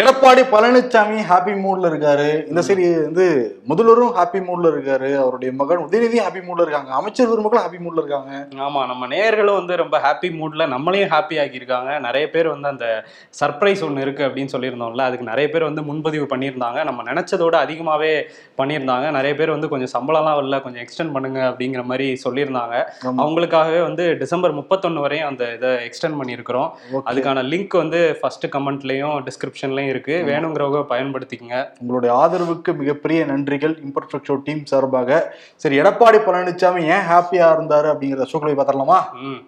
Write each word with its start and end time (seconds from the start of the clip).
Edappadi 0.00 0.42
Palaniswami 0.52 1.18
happy 1.30 1.54
மூட்ல 1.62 1.86
இருக்காரு. 1.88 2.28
இந்த 2.48 2.60
சைடு 2.66 2.84
வந்து 3.02 3.24
முதல்வரும் 3.68 4.14
ஹாப்பி 4.18 4.38
மூட்ல 4.46 4.68
இருக்காரு. 4.74 5.08
அவருடைய 5.22 5.50
மகன் 5.58 5.82
உதயநிதி 5.86 6.18
ஹாப்பி 6.24 6.40
மூட்ல 6.46 6.64
இருக்காங்க. 6.64 6.90
அமைச்சர் 6.98 7.28
பெருமக்களும் 7.28 7.64
ஹாப்பி 7.64 7.80
மூட்ல 7.86 8.00
இருக்காங்க. 8.02 8.30
ஆமா 8.66 8.86
நம்ம 8.90 9.06
நேயர்களும் 9.06 9.58
வந்து 9.58 9.76
ரொம்ப 9.76 9.98
ஹாப்பி 10.04 10.28
மூட்ல 10.38 10.66
நம்மளையும் 10.74 11.12
ஹாப்பி 11.14 11.36
ஆக்கியிருக்காங்க. 11.42 12.00
நிறைய 12.00 12.30
பேர் 12.30 12.48
வந்து 12.48 12.68
அந்த 12.68 13.04
சர்ப்ரைஸ் 13.40 13.82
ஒன்று 13.88 14.00
இருக்கு 14.00 14.24
அப்படின்னு 14.28 14.52
சொல்லியிருந்தோம்ல. 14.52 15.04
அதுக்கு 15.08 15.26
நிறைய 15.26 15.50
பேர் 15.50 15.62
வந்து 15.62 15.82
முன்பதிவு 15.82 16.26
பண்ணியிருந்தாங்க. 16.32 16.84
நம்ம 16.84 17.04
நினைச்சதோட 17.10 17.58
அதிகமாவே 17.64 18.14
பண்ணியிருந்தாங்க. 18.62 19.10
நிறைய 19.18 19.34
பேர் 19.34 19.54
வந்து 19.56 19.70
கொஞ்சம் 19.74 19.92
சம்பளம்லாம் 19.96 20.38
வரல. 20.40 20.62
கொஞ்சம் 20.62 20.82
எக்ஸ்டெண்ட் 20.86 21.12
பண்ணுங்க 21.12 21.42
அப்படிங்கிற 21.50 21.84
மாதிரி 21.84 22.08
சொல்லியிருந்தாங்க. 22.24 22.82
அவங்களுக்காகவே 23.22 23.82
வந்து 23.82 24.16
டிசம்பர் 24.24 24.58
முப்பத்தொன்னு 24.62 25.06
வரையும் 25.06 25.28
அந்த 25.28 25.52
இதை 25.54 25.76
எக்ஸ்டெண்ட் 25.90 26.18
பண்ணியிருக்கிறோம். 26.22 26.72
அதுக்கான 27.12 27.46
லிங்க் 27.52 27.80
வந்து 27.84 28.18
ஃபர்ஸ்ட் 28.20 28.46
கமெண்ட்லயும் 28.56 29.16
டிஸ்கிரிப்ஷன்லயும் 29.28 29.80
இருக்கு. 29.88 30.24
வேணுங்கிறவங்க 30.26 30.84
பயன்படுத்திக்கங்க. 30.88 31.70
உங்களுடைய 31.80 32.14
ஆதரவுக்கு 32.14 32.76
மிகப்பெரிய 32.76 33.24
நன்றிகள். 33.24 33.82
இம்பர்ஃபெக்ட் 33.82 34.42
டீம் 34.44 34.66
சார்பாக. 34.66 35.36
சரி 35.56 35.80
எடப்பாடி 35.80 36.20
பழனிசாமி 36.20 36.82
ஏன் 36.82 37.06
ஹாப்பியா 37.10 37.48
இருந்தாரு 37.54 37.88
அப்படிங்கறத 37.92 38.26
ஷோக்குள்ள 38.32 38.54
பார்த்துடலாமா? 38.54 39.12
ம். 39.12 39.40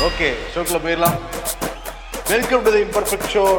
ஓகே 0.00 0.32
ஷோக்குள்ள 0.54 0.78
போயிடலாம். 0.84 1.18
Welcome 2.28 2.62
to 2.62 2.72
the 2.72 2.80
imperfect 2.80 3.36
show 3.36 3.58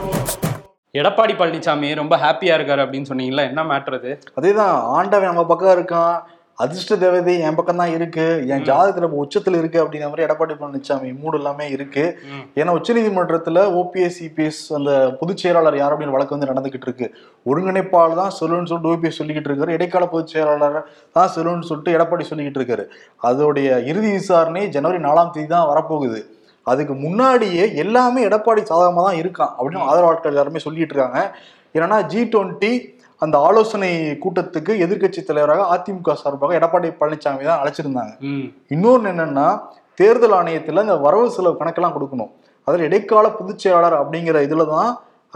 Edappadi 0.93 1.33
Palaniswami 1.35 1.95
ரொம்ப 1.95 2.17
ஹாப்பியா 2.17 2.55
இருக்காரு 2.57 2.83
அப்படின்னு 2.85 3.05
சொன்னீங்களா 3.09 3.47
என்ன 3.47 3.63
மேட்ரு 3.63 3.93
அது? 3.93 4.19
அதேதான் 4.41 4.81
ஆண்டவன் 4.81 5.25
நம்ம 5.25 5.45
பக்கம் 5.45 5.79
இருக்கான். 5.79 6.21
அதிர்ஷ்ட 6.63 6.95
தேவதை 6.95 7.39
என் 7.39 7.55
பக்கம் 7.55 7.79
தான் 7.81 7.93
இருக்கு. 7.95 8.25
என் 8.51 8.63
ஜாதகத்துல 8.67 9.07
உச்சத்துல 9.21 9.57
இருக்கு 9.61 9.79
அப்படிங்கிற 9.81 10.09
மாதிரி 10.11 10.25
எடப்பாடி 10.25 10.53
பழனிசாமி 10.59 11.09
மூடு 11.21 11.37
எல்லாமே 11.37 11.69
இருக்கு. 11.69 12.03
ஏன்னா 12.59 12.75
உச்சநீதிமன்றத்துல 12.77 13.63
ஓபிஎஸ் 13.79 14.19
சிபிஎஸ் 14.19 14.61
அந்த 14.77 14.91
பொதுச் 15.19 15.41
செயலாளர் 15.43 15.77
யார் 15.77 15.93
அப்படின்னு 15.95 16.15
வழக்கு 16.15 16.35
வந்து 16.35 16.49
நடந்துகிட்டு 16.51 16.87
இருக்கு. 16.89 17.09
ஒருங்கிணைப்பாளர் 17.45 18.21
தான் 18.21 18.31
சொல்லணும்னு 18.39 18.71
சொல்லிட்டு 18.71 18.93
ஓபிஎஸ் 18.93 19.19
சொல்லிக்கிட்டு 19.21 19.51
இருக்காரு. 19.51 19.75
இடைக்கால 19.77 20.05
பொதுச் 20.05 20.33
செயலாளர் 20.35 20.79
தான் 21.11 21.33
சொல்லணும்னு 21.35 21.69
சொல்லிட்டு 21.71 21.95
எடப்பாடி 21.97 22.25
சொல்லிக்கிட்டு 22.29 22.61
இருக்காரு. 22.61 22.85
அதோடைய 23.29 23.83
இறுதி 23.91 24.11
விசாரணை 24.11 24.63
ஜனவரி 24.77 25.01
நாலாம் 25.07 25.33
தேதி 25.35 25.47
தான் 25.47 25.69
வரப்போகுது. 25.73 26.21
அதுக்கு 26.63 26.93
முன்னாடியே 26.93 27.75
எல்லாமே 27.75 28.21
எடப்பாடி 28.27 28.61
சாதகமா 28.71 29.01
தான் 29.07 29.19
இருக்கான் 29.23 29.53
அப்படின்னு 29.57 29.87
ஆதரவாளர்கள் 29.89 30.33
எல்லாருமே 30.33 30.59
சொல்லிட்டு 30.59 30.95
இருக்காங்க. 30.95 31.19
ஏன்னா 31.75 31.97
ஜி 32.11 32.21
டுவெண்ட்டி 32.33 32.73
அந்த 33.25 33.37
ஆலோசனை 33.47 33.91
கூட்டத்துக்கு 34.23 34.71
எதிர்க்கட்சி 34.85 35.23
தலைவராக 35.29 35.67
அதிமுக 35.75 36.15
சார்பாக 36.23 36.57
எடப்பாடி 36.59 36.89
பழனிசாமி 37.01 37.45
தான் 37.49 37.61
அழைச்சிருந்தாங்க. 37.63 38.13
இன்னொன்று 38.75 39.11
என்னன்னா 39.13 39.47
தேர்தல் 40.01 40.35
ஆணையத்தில் 40.39 40.83
இந்த 40.85 40.97
வரவு 41.05 41.27
செலவு 41.35 41.59
கணக்கெல்லாம் 41.61 41.95
கொடுக்கணும். 41.97 42.31
அதில் 42.67 42.85
இடைக்கால 42.87 43.27
பொதுச் 43.39 43.63
செயலாளர் 43.63 43.97
அப்படிங்கிற 44.01 44.37
இதில் 44.47 44.71
தான் 44.73 44.89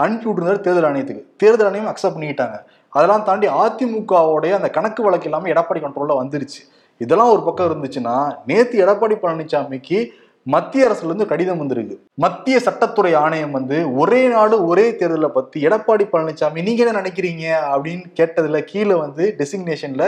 அனுப்பி 0.04 0.26
விட்டுருந்தாரு 0.26 0.60
தேர்தல் 0.66 0.88
ஆணையத்துக்கு. 0.88 1.24
தேர்தல் 1.42 1.68
ஆணையம் 1.68 1.90
அக்செப்ட் 1.92 2.16
பண்ணிக்கிட்டாங்க. 2.16 2.56
அதெல்லாம் 2.96 3.24
தாண்டி 3.28 3.46
அதிமுகவுடைய 3.62 4.52
அந்த 4.58 4.68
கணக்கு 4.76 5.00
வழக்கு 5.06 5.28
எல்லாமே 5.30 5.52
எடப்பாடி 5.54 5.80
கண்ட்ரோலில் 5.82 6.20
வந்துருச்சு. 6.20 6.60
இதெல்லாம் 7.04 7.32
ஒரு 7.34 7.42
பக்கம் 7.48 7.68
இருந்துச்சுன்னா 7.70 8.14
நேத்து 8.48 8.82
எடப்பாடி 8.84 9.16
பழனிசாமிக்கு 9.24 9.98
மத்திய 10.46 10.86
அரசுல 10.86 11.04
இருந்து 11.04 11.26
கடிதம் 11.26 11.58
வந்திருக்கு 11.58 11.94
மத்திய 12.14 12.56
சட்டத்துறை 12.58 13.12
ஆணையம் 13.16 13.50
வந்து 13.50 13.78
ஒரே 13.94 14.28
நாடு 14.28 14.66
ஒரே 14.66 14.90
தேர்தலை 14.92 15.28
பத்தி 15.30 15.66
எடப்பாடி 15.66 16.04
பழனிசாமி 16.12 16.62
நீங்க 16.62 16.84
என்ன 16.84 17.00
நினைக்கிறீங்க 17.00 17.44
அப்படின்னு 17.72 18.06
கேட்டதுல 18.16 18.60
கீழே 18.64 18.94
வந்து 18.96 19.24
டெசிக்னேஷன்ல 19.38 20.06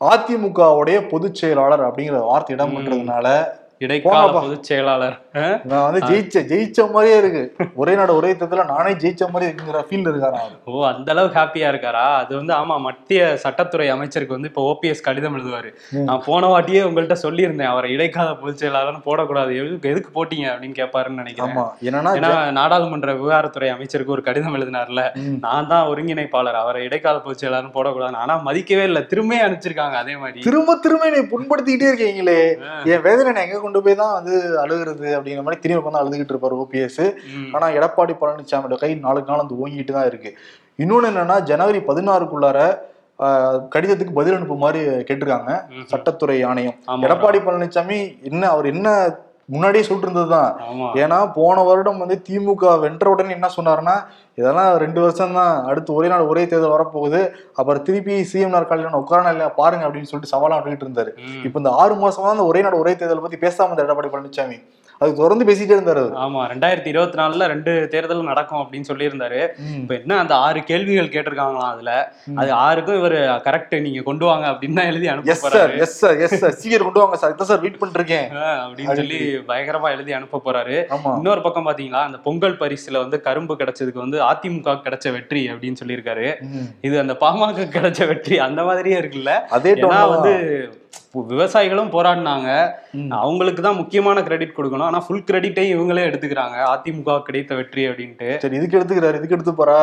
அதிமுகவுடைய 0.00 1.08
பொதுச் 1.08 1.34
செயலாளர் 1.34 1.82
அப்படிங்கிற 1.82 2.20
வார்த்தை 2.24 2.54
இடம் 2.56 2.76
பண்றதுனால 2.76 3.26
இடைக்கால. 3.80 4.14
பொதுச் 4.40 4.62
செயலாளர்? 4.62 5.16
நான் 5.70 5.84
வந்து 5.86 6.00
ஜெயிச்ச 6.08 6.40
ஜெயிச்ச 6.50 6.84
மாதிரியே 6.92 7.16
இருக்கு. 7.22 7.42
ஒரே 7.82 7.94
நாடு 7.98 8.12
ஒரே 8.14 8.30
தேர்தல 8.38 8.64
நானே 8.70 8.92
ஜெயிச்ச 9.02 9.28
மாதிரி 9.32 9.48
இருக்குங்கிற 9.50 9.80
ஃபீல் 9.88 10.08
இருக்காராம் 10.10 10.42
அவரு. 10.44 10.56
ஓ 10.64 10.84
அந்த 10.86 11.12
அளவுக்கு 11.12 11.38
ஹாப்பியா 11.40 11.68
இருக்காரா? 11.72 12.04
அது 12.22 12.32
வந்து 12.36 12.52
ஆமா 12.54 12.80
மத்திய 12.86 13.38
சட்டத்துறை 13.44 13.86
அமைச்சருக்கு 13.94 14.36
வந்து 14.36 14.48
இப்போ 14.48 14.62
ஓபிஎஸ் 14.70 15.04
கடிதம் 15.08 15.36
எழுதுவாரு. 15.38 15.70
நான் 16.08 16.24
போன 16.26 16.48
வாட்டியே 16.52 16.82
உங்கள்கிட்ட 16.88 17.16
சொல்லியிருந்தேன் 17.22 17.70
அவரை 17.72 17.90
இடைக்கால 17.92 18.34
பொதுச் 18.42 18.62
செயலாளர்னு 18.62 19.02
போடக்கூடாது. 19.08 19.52
எதுக்கு 19.60 19.92
எதுக்கு 19.92 20.10
போட்டீங்க 20.16 20.48
அப்படின்னு 20.52 20.78
கேட்பாருன்னு 20.80 21.22
நினைக்கிறேன். 21.22 21.56
ஏன்னா 21.88 22.52
நாடாளுமன்ற 22.58 23.14
விவகாரத்துறை 23.20 23.70
அமைச்சருக்கு 23.74 24.16
ஒரு 24.16 24.22
கடிதம் 24.22 24.56
எழுதினார்ல. 24.60 25.04
நான் 25.46 25.70
தான் 25.74 25.88
ஒருங்கிணைப்பாளர். 25.92 26.60
அவரை 26.62 26.82
இடைக்கால 26.88 27.18
பொதுச் 27.18 27.44
செயலாளர்னு 27.44 27.74
போடக்கூடாது. 27.78 28.20
ஆனா 28.24 28.36
மதிக்கவே 28.50 28.84
இல்லை. 28.90 29.06
திரும்ப 29.06 29.28
அனுப்பிச்சிருக்காங்க 29.46 29.96
அதே 30.02 30.16
மாதிரி. 30.16 30.40
திரும்ப 30.40 30.78
திரும்ப 30.86 31.06
என்னை 31.10 31.24
புண்படுத்திக்கிட்டே 31.32 31.90
இருக்கீங்களே. 31.92 32.38
என் 32.92 33.06
வேதனை 33.08 33.42
எங்க 33.46 33.60
கொண்டு 33.60 33.82
போய் 33.82 34.00
தான் 34.02 34.14
வந்து 34.18 34.36
அழுகுறது 34.64 35.18
அப்படிங்கிற 35.20 35.46
மாதிரி 35.48 35.62
திரும்பி 35.64 35.82
உட்காந்து 35.82 36.02
அழுதுகிட்டு 36.02 36.34
இருப்பாரு 36.34 36.60
ஓபிஎஸ். 36.64 37.02
ஆனா 37.54 37.68
எடப்பாடி 37.78 38.16
பழனிசாமியோட 38.22 38.78
கை 38.84 38.92
நாளுக்கு 39.06 39.32
நாள் 39.32 39.44
வந்து 39.44 39.60
ஓங்கிட்டு 39.62 39.98
தான் 39.98 40.10
இருக்கு. 40.12 40.32
இன்னொன்னு 40.84 41.10
என்னன்னா 41.12 41.38
ஜனவரி 41.52 41.82
பதினாறுக்குள்ளார 41.90 42.60
கடிதத்துக்கு 43.72 44.18
பதில் 44.18 44.36
அனுப்புமாறு 44.36 44.82
கேட்டிருக்காங்க. 45.08 45.50
சட்டத்துறை 45.90 46.36
ஆணையம். 46.50 46.76
எடப்பாடி 47.06 47.40
பழனிசாமி 47.46 47.98
என்ன 48.28 48.44
அவர் 48.52 48.68
என்ன 48.74 48.88
முன்னாடியே 49.52 49.84
சொல்லிட்டு 49.86 50.08
இருந்ததுதான் 50.08 50.50
ஏன்னா 51.02 51.16
போன 51.36 51.62
வருடம் 51.68 52.00
வந்து 52.02 52.16
திமுக 52.26 52.72
வென்ற 52.82 53.06
உடனே 53.12 53.32
என்ன 53.36 53.48
சொன்னாருன்னா 53.56 53.94
இதெல்லாம் 54.38 54.68
ரெண்டு 54.82 55.00
வருஷம் 55.04 55.36
தான் 55.38 55.54
அடுத்து 55.70 55.90
ஒரே 55.98 56.08
நாள் 56.12 56.28
ஒரே 56.32 56.42
தேர்தல் 56.50 56.74
வரப்போகுது. 56.74 57.20
அப்புறம் 57.58 57.84
திருப்பி 57.86 58.16
சிஎம் 58.32 58.54
நாற்காலியில் 58.56 59.00
உட்காரணும் 59.00 59.32
இல்லையா 59.34 59.50
பாருங்க 59.60 59.86
அப்படின்னு 59.86 60.10
சொல்லிட்டு 60.10 60.32
சவாலா 60.34 60.58
விட்டுட்டு 60.60 60.86
இருந்தாரு. 60.86 61.12
இப்ப 61.46 61.62
இந்த 61.62 61.72
ஆறு 61.82 61.96
மாசமா 62.04 62.26
தான் 62.28 62.38
இந்த 62.38 62.46
ஒரே 62.52 62.62
நாடு 62.66 62.82
ஒரே 62.82 62.92
தேர்தல் 63.00 63.24
பத்தி 63.26 63.40
பேசாம 63.46 63.68
இருந்தார் 63.70 63.88
எடப்பாடி 63.88 64.12
பழனிசாமி 64.14 64.58
அது 65.00 65.12
தொடர்ந்து 65.18 65.44
பேசிட்டே 65.48 65.74
இருந்தாரு. 65.74 66.00
ஆமா 66.22 66.40
ரெண்டாயிரத்தி 66.50 66.90
இருபத்தி 66.90 67.16
நாலுல 67.20 67.44
ரெண்டு 67.50 67.72
தேர்தல் 67.92 68.26
நடக்கும் 68.26 68.60
அப்படின்னு 68.62 68.88
சொல்லியிருந்தாரு. 68.88 69.38
இப்ப 69.76 69.92
என்ன 69.96 70.18
அந்த 70.20 70.34
ஆறு 70.40 70.60
கேள்விகள் 70.66 71.08
கேட்டிருக்காங்களாம் 71.12 71.70
அதுல? 71.70 71.92
அது 72.36 72.50
ஆறுக்கும் 72.60 72.98
இவர் 72.98 73.16
கரெக்ட் 73.46 73.74
நீங்க 73.80 74.00
கொண்டு 74.02 74.24
வாங்க 74.26 74.46
அப்படின்னு 74.50 74.78
தான் 74.78 74.90
எழுதி 74.90 75.08
அனுப்ப 75.12 75.32
yes 75.34 75.44
sir 75.46 75.72
yes 75.78 75.96
sir 76.00 76.18
yes 76.26 76.36
sir 76.42 76.56
சீக்கிரம் 76.60 76.88
கொண்டு 76.88 77.02
வாங்க 77.02 77.18
சார் 77.22 77.32
இதான் 77.34 77.50
சார் 77.50 77.62
வெயிட் 77.62 77.78
ஆ, 78.40 78.50
அப்படின்னு 78.64 78.98
சொல்லி 79.00 79.20
பயங்கரமா 79.48 79.90
எழுதி 79.94 80.14
அனுப்ப 80.18 80.42
போறாரு 80.44 80.76
இன்னொரு 81.14 81.42
பக்கம் 81.42 81.68
பாத்தீங்களா 81.68 82.02
அந்த 82.04 82.20
பொங்கல் 82.26 82.58
பரிசுல 82.60 83.02
வந்து 83.02 83.20
கரும்பு 83.26 83.56
கிடைச்சதுக்கு 83.56 84.04
வந்து 84.04 84.20
அதிமுக 84.28 84.76
கிடைச்ச 84.84 85.06
வெற்றி 85.14 85.44
அப்படின்னு 85.50 85.80
சொல்லியிருக்காரு. 85.80 86.28
இது 86.82 86.96
அந்த 87.00 87.16
பாமக 87.20 87.68
கிடைச்ச 87.74 88.00
வெற்றி 88.08 88.36
அந்த 88.44 88.60
மாதிரியே 88.64 88.98
இருக்குல்ல. 89.00 89.34
அதே 89.52 89.74
வந்து 90.14 90.34
விவசாயிகளும் 91.14 91.92
போராடினாங்க. 91.94 92.48
அவங்களுக்கு 93.20 93.60
தான் 93.66 93.78
முக்கியமான 93.80 94.18
கிரெடிட் 94.26 94.56
கொடுக்கணும். 94.58 94.88
ஆனா 94.90 95.00
ஃபுல் 95.06 95.24
கிரெடிட்டையும் 95.28 95.74
இவங்களே 95.76 96.06
எடுத்துக்கிறாங்க. 96.08 96.56
அதிமுக 96.74 97.16
கிடைத்த 97.28 97.54
வெற்றி 97.60 97.84
அப்படின்ட்டு. 97.88 98.28
சரி 98.44 98.58
இதுக்கு 98.58 98.78
எடுத்துக்கிறாரு 98.78 99.18
இதுக்கு 99.20 99.36
எடுத்து 99.38 99.54
போறா? 99.60 99.78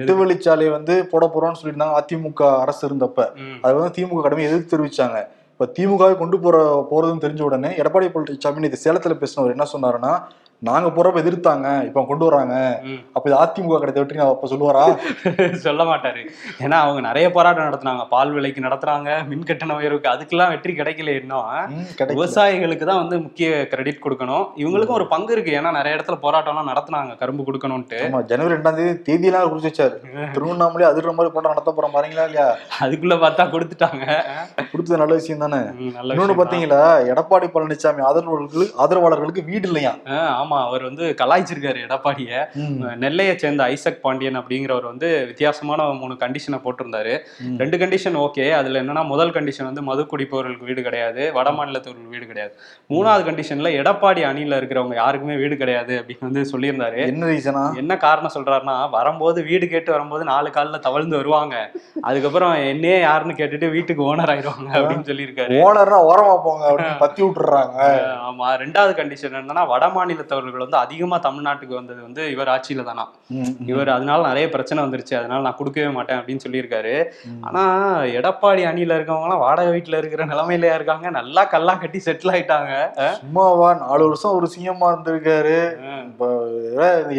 எட்டு 0.00 0.14
வழிச்சாலை 0.20 0.68
வந்து 0.76 0.96
போட 1.12 1.26
போறோம்னு 1.34 1.60
சொல்லியிருந்தாங்க 1.60 1.98
அதிமுக 2.02 2.44
அரசு 2.64 2.82
இருந்தப்ப. 2.88 3.20
அது 3.64 3.74
வந்து 3.78 3.94
திமுக 3.98 4.24
கடுமையாக 4.26 4.52
எதிர்த்து 4.52 4.74
தெரிவிச்சாங்க? 4.74 5.20
இப்ப 5.54 5.68
திமுகவை 5.76 6.14
கொண்டு 6.22 6.36
போற 6.44 6.56
போறதுன்னு 6.90 7.24
தெரிஞ்ச 7.24 7.42
உடனே 7.46 7.70
எடப்பாடி 7.82 8.08
பழனிசாமி 8.14 8.68
இது 8.70 8.84
சேலத்துல 8.86 9.14
பேசினவர் 9.22 9.54
என்ன 9.54 9.66
சொன்னாருன்னா 9.74 10.12
நாங்க 10.62 10.88
போறப்ப 10.88 11.22
எதிர்த்தாங்க 11.22 11.66
இப்ப 11.86 12.02
கொண்டு 12.06 12.24
வராங்க 12.26 12.54
ம். 12.84 13.00
அப்ப 13.16 13.24
இது 13.28 13.36
அதிமுக 13.40 13.78
கிடைத்த 13.80 14.00
வெற்றி 14.00 14.20
நான் 14.20 14.30
அப்ப 14.30 14.48
சொல்லுவாரா? 14.52 14.84
சொல்ல 15.66 15.82
மாட்டாரு. 15.84 16.22
ஏன்னா 16.64 16.76
அவங்க 16.84 17.00
நிறைய 17.06 17.26
போராட்டம் 17.34 17.68
நடத்துனாங்க. 17.68 18.04
பால் 18.12 18.32
விலைக்கு 18.36 18.60
நடத்துறாங்க 18.66 19.08
மின் 19.30 19.46
கட்டண 19.48 19.74
உயர்வுக்கு 19.78 20.08
அதுக்கெல்லாம் 20.12 20.52
வெற்றி 20.54 20.72
கிடைக்கல 20.78 21.14
இன்னும். 21.20 21.50
விவசாயிகளுக்கு 22.12 22.86
தான் 22.90 23.00
வந்து 23.02 23.18
முக்கிய 23.24 23.50
கிரெடிட் 23.72 24.02
கொடுக்கணும். 24.04 24.46
இவங்களுக்கும் 24.62 24.98
ஒரு 24.98 25.06
பங்கு 25.12 25.34
இருக்கு. 25.36 25.52
ஏன்னா 25.58 25.72
நிறைய 25.78 25.96
இடத்துல 25.96 26.18
போராட்டம்லாம் 26.24 26.70
நடத்துனாங்க 26.72 27.18
கரும்பு 27.22 27.46
கொடுக்கணும்ட்டு 27.48 28.00
ஜனவரி 28.32 28.54
ரெண்டாம் 28.56 28.78
தேதி 28.80 28.94
தேதியெல்லாம் 29.08 29.52
குறிச்சு 29.52 29.70
வச்சாரு. 29.72 29.98
திருவண்ணாமலே 30.36 30.88
அதிர்ற 30.90 31.14
மாதிரி 31.18 31.34
போட்டா 31.34 31.54
நடத்த 31.54 31.70
போறோம் 31.72 31.94
பாருங்களா 31.96 32.26
இல்லையா? 32.30 32.48
அதுக்குள்ள 32.80 33.18
பார்த்தா 33.22 33.46
கொடுத்துட்டாங்க. 33.52 34.02
கொடுத்தது 34.72 35.02
நல்ல 35.02 35.14
விஷயம் 35.20 35.44
தானே? 35.44 35.60
இன்னொன்னு. 35.86 36.38
பாத்தீங்களா 36.40 36.80
எடப்பாடி 37.12 37.46
பழனிசாமி 37.54 38.02
ஆதரவாளர்களுக்கு 38.08 38.74
ஆதரவாளர்களுக்கு 38.82 39.44
வீடு 39.50 39.66
இல்லையா 39.70 39.94
ஆமா 40.46 40.58
அவர் 40.68 40.88
வந்து 40.88 41.04
கலாய்ச்சிருக்காரு 41.20 41.84
எடப்பாடிய. 41.86 42.30
நெல்லையை 43.04 43.34
சேர்ந்த 43.44 43.62
ஐசக் 43.74 44.02
பாண்டியன் 44.04 44.38
அப்படிங்கிறவர் 44.40 44.88
வந்து 44.90 45.08
வித்தியாசமான 45.30 45.88
மூணு 46.00 46.14
கண்டிஷனை 46.24 46.60
போட்டிருந்தாரு. 46.64 47.14
ரெண்டு 47.62 47.76
கண்டிஷன் 47.82 48.18
ஓகே 48.24 48.46
அதுல 48.58 48.80
என்னன்னா 48.82 49.04
முதல் 49.12 49.32
கண்டிஷன் 49.36 49.68
வந்து 49.70 49.84
மது 49.88 50.02
குடிப்பவர்களுக்கு 50.12 50.68
வீடு 50.70 50.82
கிடையாது 50.88 51.22
வட 51.38 51.50
மாநிலத்தவர்களுக்கு 51.58 52.14
வீடு 52.14 52.26
கிடையாது. 52.30 52.54
மூணாவது 52.94 53.24
கண்டிஷன்ல 53.28 53.70
எடப்பாடி 53.80 54.22
அணியில 54.30 54.58
இருக்கிறவங்க 54.60 54.96
யாருக்குமே 55.02 55.36
வீடு 55.42 55.56
கிடையாது 55.62 55.94
அப்படின்னு 56.00 56.28
வந்து 56.28 56.44
சொல்லியிருந்தாரு. 56.52 57.00
என்ன 57.12 57.30
ரீசனா 57.32 57.64
என்ன 57.82 57.96
காரணம் 58.06 58.34
சொல்றாருன்னா 58.36 58.76
வரும்போது 58.96 59.38
வீடு 59.50 59.68
கேட்டு 59.74 59.90
வரும்போது 59.94 60.24
நாலு 60.32 60.50
காலில் 60.56 60.84
தவழ்ந்து 60.86 61.20
வருவாங்க. 61.20 61.56
அதுக்கப்புறம் 62.08 62.54
என்னையே 62.72 62.98
யாருன்னு 63.06 63.38
கேட்டுட்டு 63.40 63.68
வீட்டுக்கு 63.76 64.02
ஓனர் 64.10 64.32
ஆயிடுவாங்க 64.34 64.70
அப்படின்னு 64.80 65.08
சொல்லியிருக்காரு. 65.10 65.56
ஓனர்னா 65.66 66.00
ஓரமா 66.10 66.36
போங்க 66.46 66.94
பத்தி 67.04 67.20
விட்டுறாங்க. 67.22 67.78
ஆமா 68.28 68.46
ரெண்டாவது 68.62 68.92
கண்டிஷன் 69.00 69.38
என்னன்னா 69.42 69.64
வட 69.72 69.84
மாநிலத்தவர்கள் 70.36 70.64
வந்து 70.64 70.78
அதிகமா 70.84 71.16
தமிழ்நாட்டுக்கு 71.26 71.74
வந்தது 71.78 72.00
வந்து 72.06 72.22
இவர் 72.34 72.50
ஆட்சியில 72.54 72.84
தானா. 72.88 73.04
இவர் 73.70 73.90
அதனால 73.96 74.20
நிறைய 74.28 74.46
பிரச்சனை 74.54 74.80
வந்துருச்சு. 74.84 75.14
அதனால 75.20 75.44
நான் 75.46 75.58
கொடுக்கவே 75.60 75.90
மாட்டேன் 75.96 76.18
அப்படின்னு 76.20 76.44
சொல்லியிருக்காரு. 76.46 76.94
ம். 77.30 77.40
ஆனா 77.46 77.62
எடப்பாடி 78.18 78.62
அணியில 78.70 78.96
இருக்கவங்க 78.98 79.28
எல்லாம் 79.28 79.44
வாடகை 79.44 79.70
வீட்டுல 79.76 80.00
இருக்கிற 80.02 80.24
நிலைமையிலயா 80.32 80.74
இருக்காங்க. 80.78 81.06
நல்லா 81.18 81.44
கல்லாம் 81.54 81.80
கட்டி 81.82 82.00
செட்டில் 82.06 82.32
ஆயிட்டாங்க. 82.34 82.72
சும்மாவா 83.20 83.70
நாலு 83.84 84.02
வருஷம் 84.08 84.36
ஒரு 84.38 84.48
சிஎம்மா 84.54 84.88
இருந்திருக்காரு. 84.92 85.58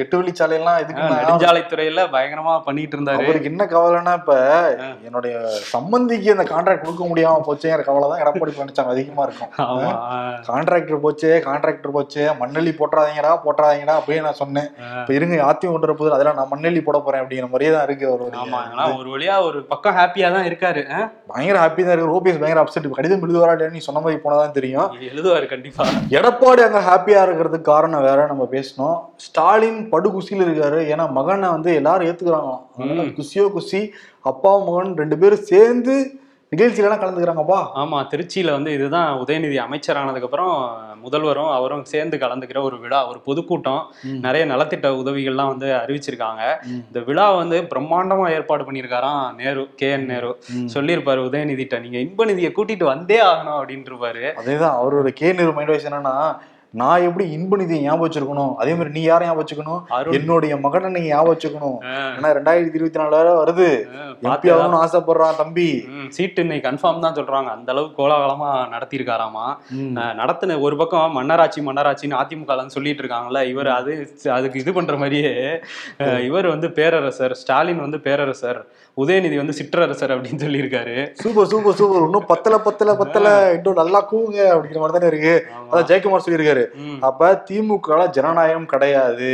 எட்டு 0.02 0.16
வழிச்சாலையெல்லாம் 0.20 0.82
எதுக்கு 0.84 1.04
நெடுஞ்சாலைத்துறையில 1.14 2.02
பயங்கரமா 2.16 2.54
பண்ணிட்டு 2.68 2.96
இருந்தாரு 2.98 3.26
அவருக்கு 3.26 3.52
என்ன 3.52 3.64
கவலைன்னா 3.74 4.14
இப்ப 4.22 4.34
என்னுடைய 5.08 5.34
சம்பந்திக்கு 5.74 6.30
அந்த 6.36 6.46
கான்ட்ராக்ட் 6.54 6.86
கொடுக்க 6.86 7.06
முடியாம 7.12 7.44
போச்சேங்கிற 7.48 7.84
கவலை 7.90 8.08
தான் 8.12 8.24
எடப்பாடி 8.24 8.52
பழனிசாமி 8.58 8.94
அதிகமா 8.96 9.24
இருக்கும். 9.28 9.52
கான்ட்ராக்டர் 10.50 11.04
போச்சே 11.06 11.32
கான்ட்ராக்டர் 11.48 11.96
போச்சே 11.98 12.24
மண்ணெல்லி 12.42 12.72
போட்டுறாதீங்கடா 13.08 13.32
போட்டுறாதீங்கடா 13.46 13.96
அப்படியே 14.00 14.22
நான் 14.26 14.38
சொன்னேன். 14.42 14.68
இப்ப 15.00 15.12
இருங்க 15.18 15.36
ஆத்தி 15.48 15.66
கொண்டு 15.68 15.96
போது 16.00 16.14
அதெல்லாம் 16.16 16.38
நான் 16.40 16.50
மண்ணெல்லி 16.52 16.82
போட 16.88 16.98
போறேன் 17.06 17.22
அப்படிங்கிற 17.24 17.48
மாதிரியே 17.52 17.72
தான் 17.76 17.86
இருக்கு 17.88 18.06
ஆனா 18.42 18.86
ஒரு 19.02 19.10
வழியா 19.14 19.36
ஒரு 19.48 19.60
பக்கம் 19.72 19.96
ஹாப்பியா 20.00 20.30
தான் 20.36 20.48
இருக்காரு? 20.50 20.84
பயங்கர 21.32 21.58
ஹாப்பி 21.64 21.82
தான் 21.86 21.96
இருக்கு 21.96 22.16
ஓபிஎஸ் 22.18 22.42
பயங்கர 22.42 22.64
அப்செட் 22.64 22.90
கடிதம் 22.98 23.24
எழுதுவாரா 23.28 23.54
இல்லையான்னு 23.56 23.78
நீ 23.80 23.84
சொன்ன 23.88 24.02
மாதிரி 24.06 24.22
போனதான் 24.26 24.56
தெரியும். 24.58 24.90
எழுதுவாரு 25.12 25.48
கண்டிப்பா. 25.54 25.86
எடப்பாடி 26.18 26.64
அங்க 26.68 26.82
ஹாப்பியா 26.90 27.22
இருக்கிறதுக்கு 27.28 27.72
காரணம் 27.74 28.06
வேற 28.10 28.20
நம்ம 28.32 28.48
பேசணும். 28.56 28.98
ஸ்டாலின் 29.26 29.82
படு 29.94 30.10
குசியில 30.16 30.46
இருக்காரு. 30.48 30.80
ஏன்னா 30.94 31.06
மகனை 31.18 31.50
வந்து 31.56 31.72
எல்லாரும் 31.80 32.08
ஏத்துக்கிறாங்களாம். 32.10 32.64
அதனால 32.78 33.06
குசியோ 33.20 33.48
குசி 33.58 33.82
அப்பா 34.32 34.54
மகன் 34.68 34.96
ரெண்டு 35.02 35.18
பேரும் 35.24 35.48
சேர்ந்து 35.52 35.96
நிகழ்ச்சியில 36.52 36.88
எல்லாம் 36.88 37.02
கலந்துக்கிறாங்கப்பா 37.02 37.58
ஆமா 37.82 37.98
திருச்சியில 38.12 38.52
வந்து 38.52 38.74
இதுதான் 38.74 39.10
உதயநிதி 39.24 39.58
அமைச்சரானதுக்கு 39.64 40.28
அப்புறம் 40.28 40.54
முதல்வரும் 41.06 41.50
அவரும் 41.56 41.84
சேர்ந்து 41.84 42.18
கலந்துக்கிற 42.18 42.60
ஒரு 42.62 42.78
விழா 42.80 43.00
ஒரு 43.10 43.20
பொதுக்கூட்டம். 43.26 43.82
நிறைய 44.26 44.44
நலத்திட்ட 44.46 44.88
உதவிகள்லாம் 45.02 45.52
வந்து 45.54 45.68
அறிவிச்சிருக்காங்க. 45.82 46.44
இந்த 46.88 47.00
விழா 47.00 47.28
வந்து 47.32 47.58
பிரம்மாண்டமா 47.72 48.28
ஏற்பாடு 48.38 48.64
பண்ணியிருக்காராம் 48.64 49.36
நேரு 49.36 49.64
கே 49.76 49.90
என் 49.92 50.06
நேரு. 50.06 50.32
சொல்லியிருப்பாரு 50.76 51.22
உதயநிதிட்ட 51.30 51.80
நீங்க 51.80 51.98
இன்ப 51.98 52.26
நிதியை 52.26 52.52
கூட்டிட்டு 52.52 52.88
வந்தே 52.94 53.20
ஆகணும் 53.30 53.58
அப்படின்ட்டு 53.60 53.94
இருப்பாரு 53.94 54.26
அதேதான் 54.42 54.78
அவரோட 54.82 55.12
கே 55.22 55.32
நிறு 55.32 55.54
மைண்ட் 55.54 55.90
என்னன்னா 55.90 56.16
நான் 56.80 57.02
எப்படி 57.02 57.32
இன்ப 57.32 57.58
நிதியை 57.58 57.84
ஞாபகம் 57.84 58.06
வச்சிருக்கணும்? 58.06 58.56
அதே 58.56 58.72
மாதிரி 58.72 58.90
நீ 58.96 59.02
யாரை 59.02 59.28
ஞாபகம் 59.28 59.44
வச்சுக்கணும்? 59.44 60.14
என்னுடைய 60.18 60.58
மகனை 60.58 60.90
நீங்க 60.96 61.10
ஞாபகம் 61.10 61.34
வச்சுக்கணும். 61.34 61.78
ஏன்னா 62.18 62.30
ரெண்டாயிரத்தி 62.38 62.78
இருபத்தி 62.80 63.00
நாலு 63.00 63.16
வேற 63.16 63.44
வருது. 63.44 63.68
எம்பி? 64.24 64.50
ஆகணும்னு 64.56 64.82
ஆசைப்படுறான் 64.84 65.40
தம்பி. 65.42 65.88
சீட்டு 66.16 66.42
இன்னைக்கு 66.42 66.70
கன்ஃபார்ம் 66.70 67.04
தான் 67.06 67.18
சொல்றாங்க. 67.20 67.50
அந்த 67.58 67.72
அளவுக்கு 67.74 68.00
கோலாகலமா 68.02 68.50
நடத்தியிருக்காராமா. 68.74 69.46
நடத்தின 70.22 70.60
ஒரு 70.60 70.78
பக்கம் 70.82 71.16
மன்னராட்சி 71.18 71.62
மன்னராட்சின்னு 71.70 72.20
அதிமுக 72.24 72.68
சொல்லிட்டு 72.68 73.04
இருக்காங்கல்ல 73.04 73.42
இவர் 73.54 73.68
அது 73.68 73.94
அதுக்கு 74.38 74.60
இது 74.60 74.74
பண்ற 74.74 74.98
மாதிரியே. 74.98 75.34
இவர் 76.30 76.48
வந்து 76.48 76.70
பேரரசர் 76.72 77.36
ஸ்டாலின் 77.44 77.86
வந்து 77.86 78.00
பேரரசர் 78.00 78.66
உதயநிதி 78.98 79.36
வந்து 79.36 79.58
சிற்றரசர் 79.58 80.14
அப்படின்னு 80.14 80.44
சொல்லியிருக்காரு. 80.44 80.96
Super 81.24 81.50
super 81.52 81.76
super. 81.80 82.06
இன்னும் 82.08 82.30
பத்தல 82.34 82.60
பத்தல 82.68 82.96
பத்தல. 83.02 83.54
இன்னும் 83.58 83.80
நல்லா 83.82 84.00
கூவுங்க 84.12 84.40
அப்படிங்கிற 84.54 84.82
மாதிரி 84.84 84.98
தானே 84.98 85.12
இருக்கு. 85.14 85.36
அதான் 85.72 85.90
ஜெயக்குமார் 85.92 86.26
சொல்லியிருக்காரு. 86.28 86.64
அப்ப 87.10 87.34
திமுக 87.50 88.00
ஜனநாயகம் 88.20 88.72
கிடையாது. 88.76 89.34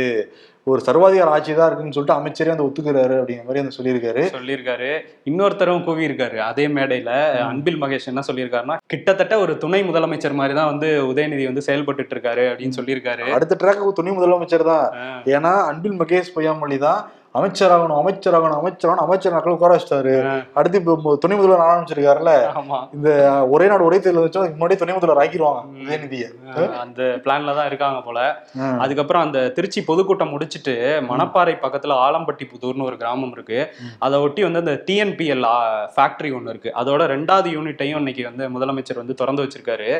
ஒரு 0.66 0.80
சர்வாதிகார 0.86 1.32
ஆட்சி 1.36 1.52
தான் 1.54 1.66
இருக்குன்னு 1.68 1.94
சொல்லிட்டு 1.94 2.18
அமைச்சரே 2.18 2.50
வந்து 2.52 2.66
ஒத்துக்கிறாரு 2.66 3.14
அப்படிங்கிற 3.20 3.46
மாதிரி 3.48 3.62
வந்து 3.62 3.76
சொல்லியிருக்காரு. 3.78 4.22
சொல்லியிருக்காரு. 4.36 4.90
இன்னொருத்தரும் 5.30 5.82
கூவி 5.88 6.08
இருக்காரு 6.08 6.38
அதே 6.46 6.64
மேடையில. 6.76 7.10
அன்பில் 7.48 7.80
மகேஷ் 7.82 8.08
என்ன 8.12 8.22
சொல்லியிருக்காருன்னா 8.28 8.76
கிட்டத்தட்ட 8.92 9.36
ஒரு 9.44 9.54
துணை 9.64 9.80
முதலமைச்சர் 9.88 10.38
மாதிரி 10.40 10.54
தான் 10.60 10.70
வந்து 10.72 10.88
உதயநிதி 11.10 11.44
வந்து 11.50 11.66
செயல்பட்டுட்டு 11.68 12.16
இருக்காரு 12.16 12.46
அப்படின்னு 12.52 12.78
சொல்லியிருக்காரு. 12.78 13.26
அடுத்த 13.38 13.58
ட்ராக்கு 13.62 13.92
துணை 14.00 14.14
முதலமைச்சர் 14.20 14.70
தான். 14.72 14.86
ஏன்னா 15.36 15.52
அன்பில் 15.72 16.00
மகேஷ் 16.02 16.34
பொய்யாமொழி 16.38 16.78
தான் 16.86 17.02
அமைச்சராகணும் 17.38 17.98
அமைச்சராகணும் 18.00 18.58
அமைச்சராகணும் 18.60 19.04
அமைச்சர் 19.04 19.34
நாட்கள் 19.34 19.54
உட்கார 19.54 19.76
வச்சிட்டாரு. 19.76 20.12
அடுத்து 20.58 20.78
இப்போ 20.80 21.14
துணை 21.22 21.36
முதல்வர் 21.38 21.64
ஆரம்பிச்சிருக்காருல்ல. 21.68 22.32
இந்த 22.96 23.08
ஒரே 23.54 23.66
நாடு 23.70 23.86
ஒரே 23.88 23.98
தேர்தல் 24.04 24.26
வச்சா 24.26 24.42
முன்னாடி 24.58 24.76
துணை 24.82 24.94
முதல்வர் 24.96 25.20
ஆக்கிடுவாங்க 25.22 25.62
உதயநிதியை 25.84 26.28
அந்த 26.82 27.00
பிளான்ல 27.24 27.54
தான் 27.58 27.68
இருக்காங்க 27.70 28.00
போல. 28.08 28.18
அதுக்கப்புறம் 28.84 29.24
அந்த 29.26 29.40
திருச்சி 29.56 29.82
பொதுக்கூட்டம் 29.88 30.32
முடிச்சிட்டு 30.34 30.74
மணப்பாறை 31.10 31.54
பக்கத்துல 31.64 31.96
ஆலம்பட்டி 32.04 32.46
புதூர்னு 32.52 32.86
ஒரு 32.90 32.98
கிராமம் 33.02 33.34
இருக்கு. 33.36 33.58
அதை 34.06 34.20
ஒட்டி 34.26 34.44
வந்து 34.48 34.62
அந்த 34.64 34.76
டிஎன்பிஎல் 34.90 35.44
ஃபேக்டரி 35.96 36.32
ஒன்று 36.38 36.54
இருக்கு. 36.54 36.72
அதோட 36.82 37.02
ரெண்டாவது 37.14 37.50
யூனிட்டையும் 37.56 38.00
இன்னைக்கு 38.02 38.28
வந்து 38.30 38.46
முதலமைச்சர் 38.54 39.02
வந்து 39.02 39.18
திறந்து 39.22 39.44
வச்சிருக்காரு. 39.46 39.90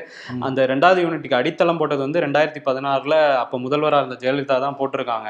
அந்த 0.48 0.68
ரெண்டாவது 0.74 1.02
யூனிட்டுக்கு 1.06 1.40
அடித்தளம் 1.40 1.82
போட்டது 1.82 2.02
வந்து 2.06 2.24
ரெண்டாயிரத்தி 2.26 2.62
பதினாறுல 2.70 3.18
அப்ப 3.42 3.62
முதல்வரா 3.66 4.00
இருந்த 4.02 4.18
ஜெயலலிதா 4.24 4.58
தான் 4.68 4.78
போட்டிருக்காங்க. 4.80 5.28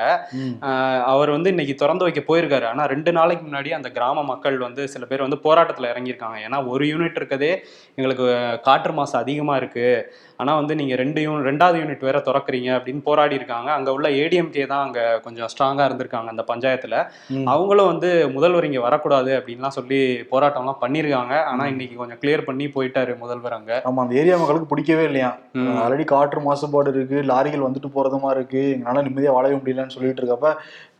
அவர் 1.14 1.34
வந்து 1.38 1.52
இன்னைக்கு 1.56 1.74
திறந்து 1.74 1.92
வைக்க 2.02 2.20
போயிருக்காரு. 2.29 2.64
ஆனா 2.64 2.85
ரெண்டு 2.85 3.12
நாளைக்கு 3.12 3.44
முன்னாடி 3.46 3.70
அந்த 3.70 3.91
கிராம 3.91 4.25
மக்கள் 4.25 4.58
வந்து 4.58 4.88
சில 4.88 5.06
பேர் 5.06 5.26
வந்து 5.26 5.38
போராட்டத்துல 5.44 5.91
இறங்கியிருக்காங்க. 5.93 6.38
ஏன்னா 6.46 6.67
ஒரு 6.67 6.85
யூனிட் 6.85 7.19
இருக்கதே 7.20 7.52
எங்களுக்கு 7.94 8.26
காற்று 8.62 8.93
மாசு 8.93 9.19
அதிகமா 9.19 9.56
இருக்கு. 9.56 10.12
ஆனா 10.37 10.55
வந்து 10.55 10.75
நீங்க 10.75 10.94
ரெண்டு 10.94 11.23
யூன் 11.23 11.44
ரெண்டாவது 11.44 11.76
யூனிட் 11.81 12.06
வேற 12.08 12.19
திறக்கறீங்க 12.19 12.70
அப்படின்னு 12.76 13.02
போராடி 13.02 13.35
இருக்காங்க. 13.35 13.73
அங்க 13.73 13.93
உள்ள 13.93 14.08
ஏடிஎம்கே 14.08 14.67
தான் 14.67 14.85
அங்க 14.87 15.20
கொஞ்சம் 15.25 15.50
ஸ்ட்ராங்கா 15.52 15.85
இருந்திருக்காங்க 15.88 16.29
அந்த 16.35 16.44
பஞ்சாயத்துல. 16.52 17.06
அவங்களும் 17.52 17.87
வந்து 17.87 18.29
முதல்வர் 18.29 18.64
இங்க 18.64 18.81
வரக்கூடாது 18.81 19.32
அப்படின்லாம் 19.38 19.76
சொல்லி 19.79 20.26
போராட்டம்லாம் 20.32 20.81
பண்ணியிருக்காங்க. 20.81 21.44
ஆனா 21.44 21.67
இன்னைக்கு 21.67 21.97
கொஞ்சம் 21.97 22.19
கிளியர் 22.23 22.44
பண்ணி 22.44 22.67
போயிட்டாரு 22.67 23.19
முதல்வர் 23.19 23.52
அங்க. 23.52 23.82
ஆமா 23.85 24.02
அந்த 24.05 24.14
ஏரியா 24.14 24.37
மக்களுக்கு 24.37 24.67
பிடிக்கவே 24.67 25.05
இல்லையா. 25.05 25.38
ஆல்ரெடி 25.85 26.05
காற்று 26.05 26.40
மாசுபாடு 26.40 26.88
இருக்கு. 26.88 27.23
லாரிகள் 27.23 27.67
வந்துட்டு 27.69 27.90
போறதுமா 27.97 28.31
இருக்கு. 28.31 28.76
எங்களால 28.76 29.05
நிம்மதியா 29.08 29.32
வாழவே 29.37 29.55
முடியலன்னு 29.55 29.97
சொல்லிட்டு 29.97 30.23
இருக்கப்ப 30.23 30.50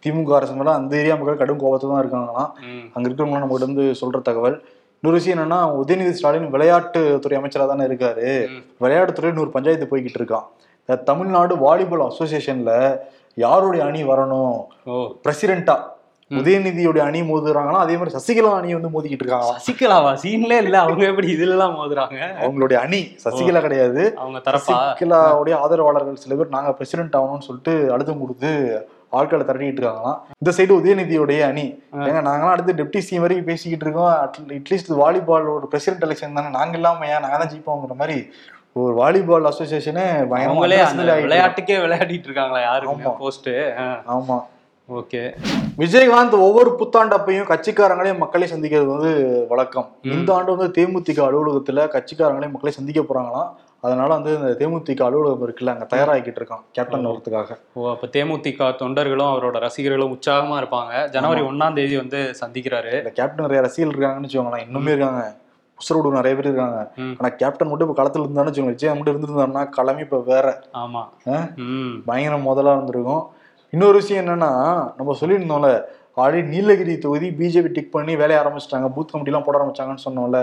திமுக 0.05 0.35
அரசு 0.39 0.55
மேல 0.61 0.73
அந்த 0.79 0.95
ஏரியா 1.01 1.17
மக்கள் 1.21 1.41
கடும் 1.43 1.61
கோபத்தை 1.63 1.89
தான் 1.91 2.03
இருக்காங்களாம். 2.05 2.51
அங்க 2.95 3.05
இருக்கிறவங்க 3.09 3.43
நம்ம 3.45 3.59
வந்து 3.67 3.85
சொல்ற 4.03 4.21
தகவல். 4.29 4.57
இன்னொரு 4.99 5.19
விஷயம் 5.21 5.37
என்னன்னா 5.37 5.61
உதயநிதி 5.81 6.13
ஸ்டாலின் 6.19 6.53
விளையாட்டுத்துறை 6.53 7.39
அமைச்சரா 7.41 7.65
தானே 7.71 7.87
இருக்காரு. 7.89 8.29
விளையாட்டுத்துறை 8.85 9.31
இன்னொரு 9.33 9.51
பஞ்சாயத்து 9.57 9.91
போய்கிட்டு 9.91 10.21
இருக்கான். 10.21 10.47
தமிழ்நாடு 11.11 11.55
வாலிபால் 11.65 12.07
அசோசியேஷன்ல 12.11 12.73
யாருடைய 13.45 13.83
அணி 13.89 14.01
வரணும்? 14.13 14.57
பிரசிடென்டா 15.25 15.77
உதயநிதியுடைய 16.31 17.03
அணி 17.09 17.21
மோதுறாங்கன்னா 17.31 17.81
அதே 17.85 17.95
மாதிரி 17.99 18.15
சசிகலா 18.17 18.51
அணி 18.59 18.77
வந்து 18.77 18.91
மோதிக்கிட்டு 18.95 19.25
இருக்காங்க 19.25 19.51
சசிகலாவா? 19.57 20.13
சீன்லே 20.23 20.59
இல்ல. 20.65 20.77
அவங்க 20.85 21.05
எப்படி 21.11 21.29
இதுல 21.35 21.55
எல்லாம் 21.57 21.75
மோதுறாங்க? 21.79 22.19
அவங்களுடைய 22.43 22.79
அணி 22.85 23.01
சசிகலா 23.25 23.61
கிடையாது. 23.67 24.03
அவங்க 24.23 24.39
தரப்பா? 24.47 24.77
சசிகலாவுடைய 24.79 25.55
ஆதரவாளர்கள் 25.65 26.23
சில 26.25 26.39
பேர் 26.39 26.55
நாங்க 26.57 26.73
பிரசிடென்ட் 26.79 27.19
ஆகணும்னு 27.21 27.49
சொல்லிட்டு 27.49 27.75
அழுத்தம் 27.97 28.23
கொடுத்து 28.23 28.53
ஆட்களை 29.21 29.45
திரட்டிட்டு 29.47 29.81
இருக்காங்களாம். 29.81 30.19
இந்த 30.39 30.53
சைடு 30.57 30.73
உதயநிதியுடைய 30.81 31.41
அணி. 31.51 31.67
ஏங்க 32.07 32.23
நாங்களாம் 32.29 32.55
அடுத்து 32.55 32.79
டெப்டி 32.81 33.03
சிஎம் 33.07 33.25
வரைக்கும் 33.25 33.51
பேசிக்கிட்டு 33.51 33.87
இருக்கோம். 33.87 34.13
அட்லீஸ்ட் 34.59 34.93
வாலிபால் 35.03 35.53
ஒரு 35.57 35.69
பிரசிடென்ட் 35.69 36.07
எலெக்ஷன் 36.07 36.39
தானே. 36.39 36.49
நாங்க 36.49 36.77
இல்லாம 36.81 37.07
ஏன் 37.07 37.21
நாங்க 37.21 37.37
தான் 37.37 37.53
ஜெயிப்போங்கிற 37.53 37.97
மாதிரி 37.97 38.19
ஒரு 38.73 38.93
வாலிபால் 38.95 39.49
அசோசியேஷனே 39.51 40.05
பயங்கரமா 40.31 40.63
விளையாட்டுக்கே 41.25 41.77
விளையாடிட்டு 41.85 42.29
இருக்காங்களா 42.29 42.61
யாருமே 42.61 43.05
ஆமா. 43.05 43.13
போஸ்ட் 43.19 43.51
ஆமா. 44.17 44.39
ஓகே. 44.89 45.21
விஜயகாந்த் 45.79 46.35
ஒவ்வொரு 46.47 46.71
புத்தாண்டு 46.75 47.15
அப்பையும் 47.17 47.51
கட்சிக்காரங்களையும் 47.51 48.19
மக்களையும் 48.19 48.55
சந்திக்கிறது 48.55 48.87
வந்து 48.87 49.13
வழக்கம். 49.49 49.87
இந்த 50.03 50.35
ஆண்டு 50.35 50.57
வந்து 50.57 50.69
தேமுதிக 50.79 51.21
அலுவலகத்துல 51.29 51.87
கட்சிக்காரங்களையும் 51.95 52.55
மக்களை 52.57 52.73
சந்திக்க 52.73 53.01
போறாங்களாம். 53.01 53.49
அதனால 53.85 54.15
வந்து 54.15 54.35
இந்த 54.39 54.51
தேமுதிக 54.59 55.03
அலுவலகம் 55.03 55.49
இருக்குல்ல 55.49 55.67
அங்க 55.67 55.87
தயாராகிக்கிட்டு 55.91 56.41
இருக்கான் 56.41 56.63
கேப்டன் 56.73 57.07
வரதுக்காக 57.07 57.57
ஓ 57.73 57.91
அப்ப 57.91 58.07
தேமுதிக 58.07 58.69
தொண்டர்களும் 58.81 59.31
அவரோட 59.33 59.59
ரசிகர்களும் 59.59 60.13
உற்சாகமா 60.13 60.57
இருப்பாங்க. 60.61 61.09
ஜனவரி 61.09 61.41
ஒண்ணாம் 61.41 61.75
தேதி 61.75 61.97
வந்து 61.97 62.35
சந்திக்கிறாரு. 62.41 62.99
இந்த 62.99 63.11
கேப்டன் 63.11 63.47
நிறைய 63.47 63.63
ரசிகர்கள் 63.63 63.95
இருக்காங்கன்னு 63.95 64.29
வச்சுக்கோங்களேன் 64.29 64.67
இன்னுமே 64.67 64.89
இருக்காங்க. 64.89 65.23
உசுரோடு 65.79 66.11
நிறைய 66.11 66.37
பேர் 66.37 66.45
இருக்காங்க. 66.45 66.79
ஆனா 67.19 67.35
கேப்டன் 67.35 67.69
மட்டும் 67.69 67.89
இப்ப 67.89 68.03
களத்துல 68.03 68.23
இருந்தான்னு 68.23 68.51
வச்சுக்கோங்க 68.51 68.75
விஜய் 68.75 68.95
மட்டும் 68.95 69.15
இருந்திருந்தாருன்னா 69.15 69.69
கிளம்பி 69.69 70.03
இப்ப 70.03 70.21
வேற. 70.21 70.47
ஆமா. 70.75 71.03
ஆ? 71.29 71.49
ம். 71.57 72.03
பயங்கர 72.07 72.37
முதலா 72.39 72.73
இருந்திருக்கும். 72.73 73.25
இன்னொரு 73.71 73.93
விஷயம் 73.93 74.25
என்னன்னா 74.25 74.51
நம்ம 74.97 75.17
சொல்லியிருந்தோம்ல 75.21 75.71
ஆல்ரெடி 76.17 76.45
நீலகிரி 76.45 76.99
தொகுதி 76.99 77.29
பிஜேபி 77.31 77.73
டிக் 77.73 77.93
பண்ணி 77.93 78.17
வேலைய 78.17 78.43
ஆரம்பிச்சிட்டாங்க 78.43 78.89
பூத் 78.89 79.11
கமிட்டி 79.11 79.25
எல்லாம் 79.25 79.43
போட 79.43 79.59
ஆரம்பிச்சாங்கன்னு 79.59 80.05
சொன்னோம்ல. 80.05 80.41